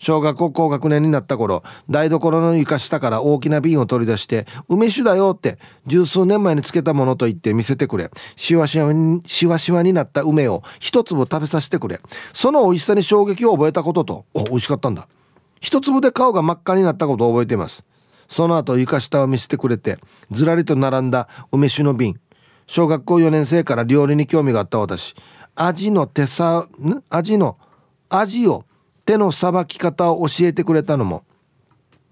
[0.00, 8.10] 小学校高学年になった頃台所の床下から大きな瓶を取り出して「梅酒だよ」って十数年前につけたものと言って見せてくれ。
[8.36, 12.00] しわしわにしわしわになった梅を一粒食べさせてくれ。
[12.32, 14.24] その美味しさに衝撃を覚えたことと。
[14.34, 15.08] お美味しかったんだ。
[15.60, 17.82] 一粒で顔が真っ赤になったことを覚えています。
[18.28, 19.98] その後床下を見せてくれて
[20.30, 22.20] ずらりと並んだ梅酒の瓶。
[22.66, 25.14] 小学校4年生から料理に興味があった私。
[25.56, 26.68] 味の手さ
[27.08, 27.56] 味の
[28.10, 28.64] 味を
[29.06, 31.24] 手のさばき方を教えてくれたのも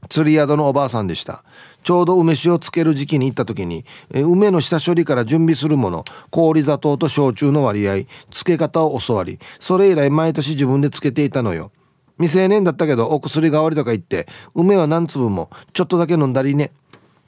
[0.09, 1.45] 釣り宿のおばあさんでした。
[1.83, 11.71] ちょうど梅酒をつける時期に行った時に梅の下処理から準備するもの氷砂糖と焼酎の割合漬け方を教わりそれ以来毎年自分で漬けていたのよ。
[12.19, 16.73] 未成年だったけどお薬代わりとか言って梅は何粒もちょっとだけ飲んだりね。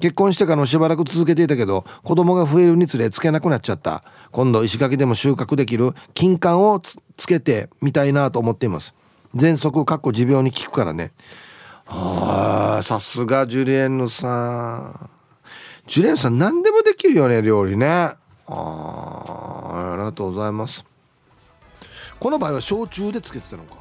[0.00, 4.04] 結婚してからもしばらく続けていたけど子供が増えるにつれつけなくなっちゃった。
[4.30, 8.94] 今度石垣でも収穫できる金柑をつけてみたいなと思っています。
[9.34, 11.12] 喘息かっこ持病に効くからね。
[11.84, 15.10] はあさすがジュリエンヌさん。
[15.88, 17.86] ジュリエンヌさん何でもできるよね料理ね。
[17.88, 18.16] あ
[18.46, 20.84] あありがとうございます。
[22.20, 23.77] この場合は焼酎でつけてたのか。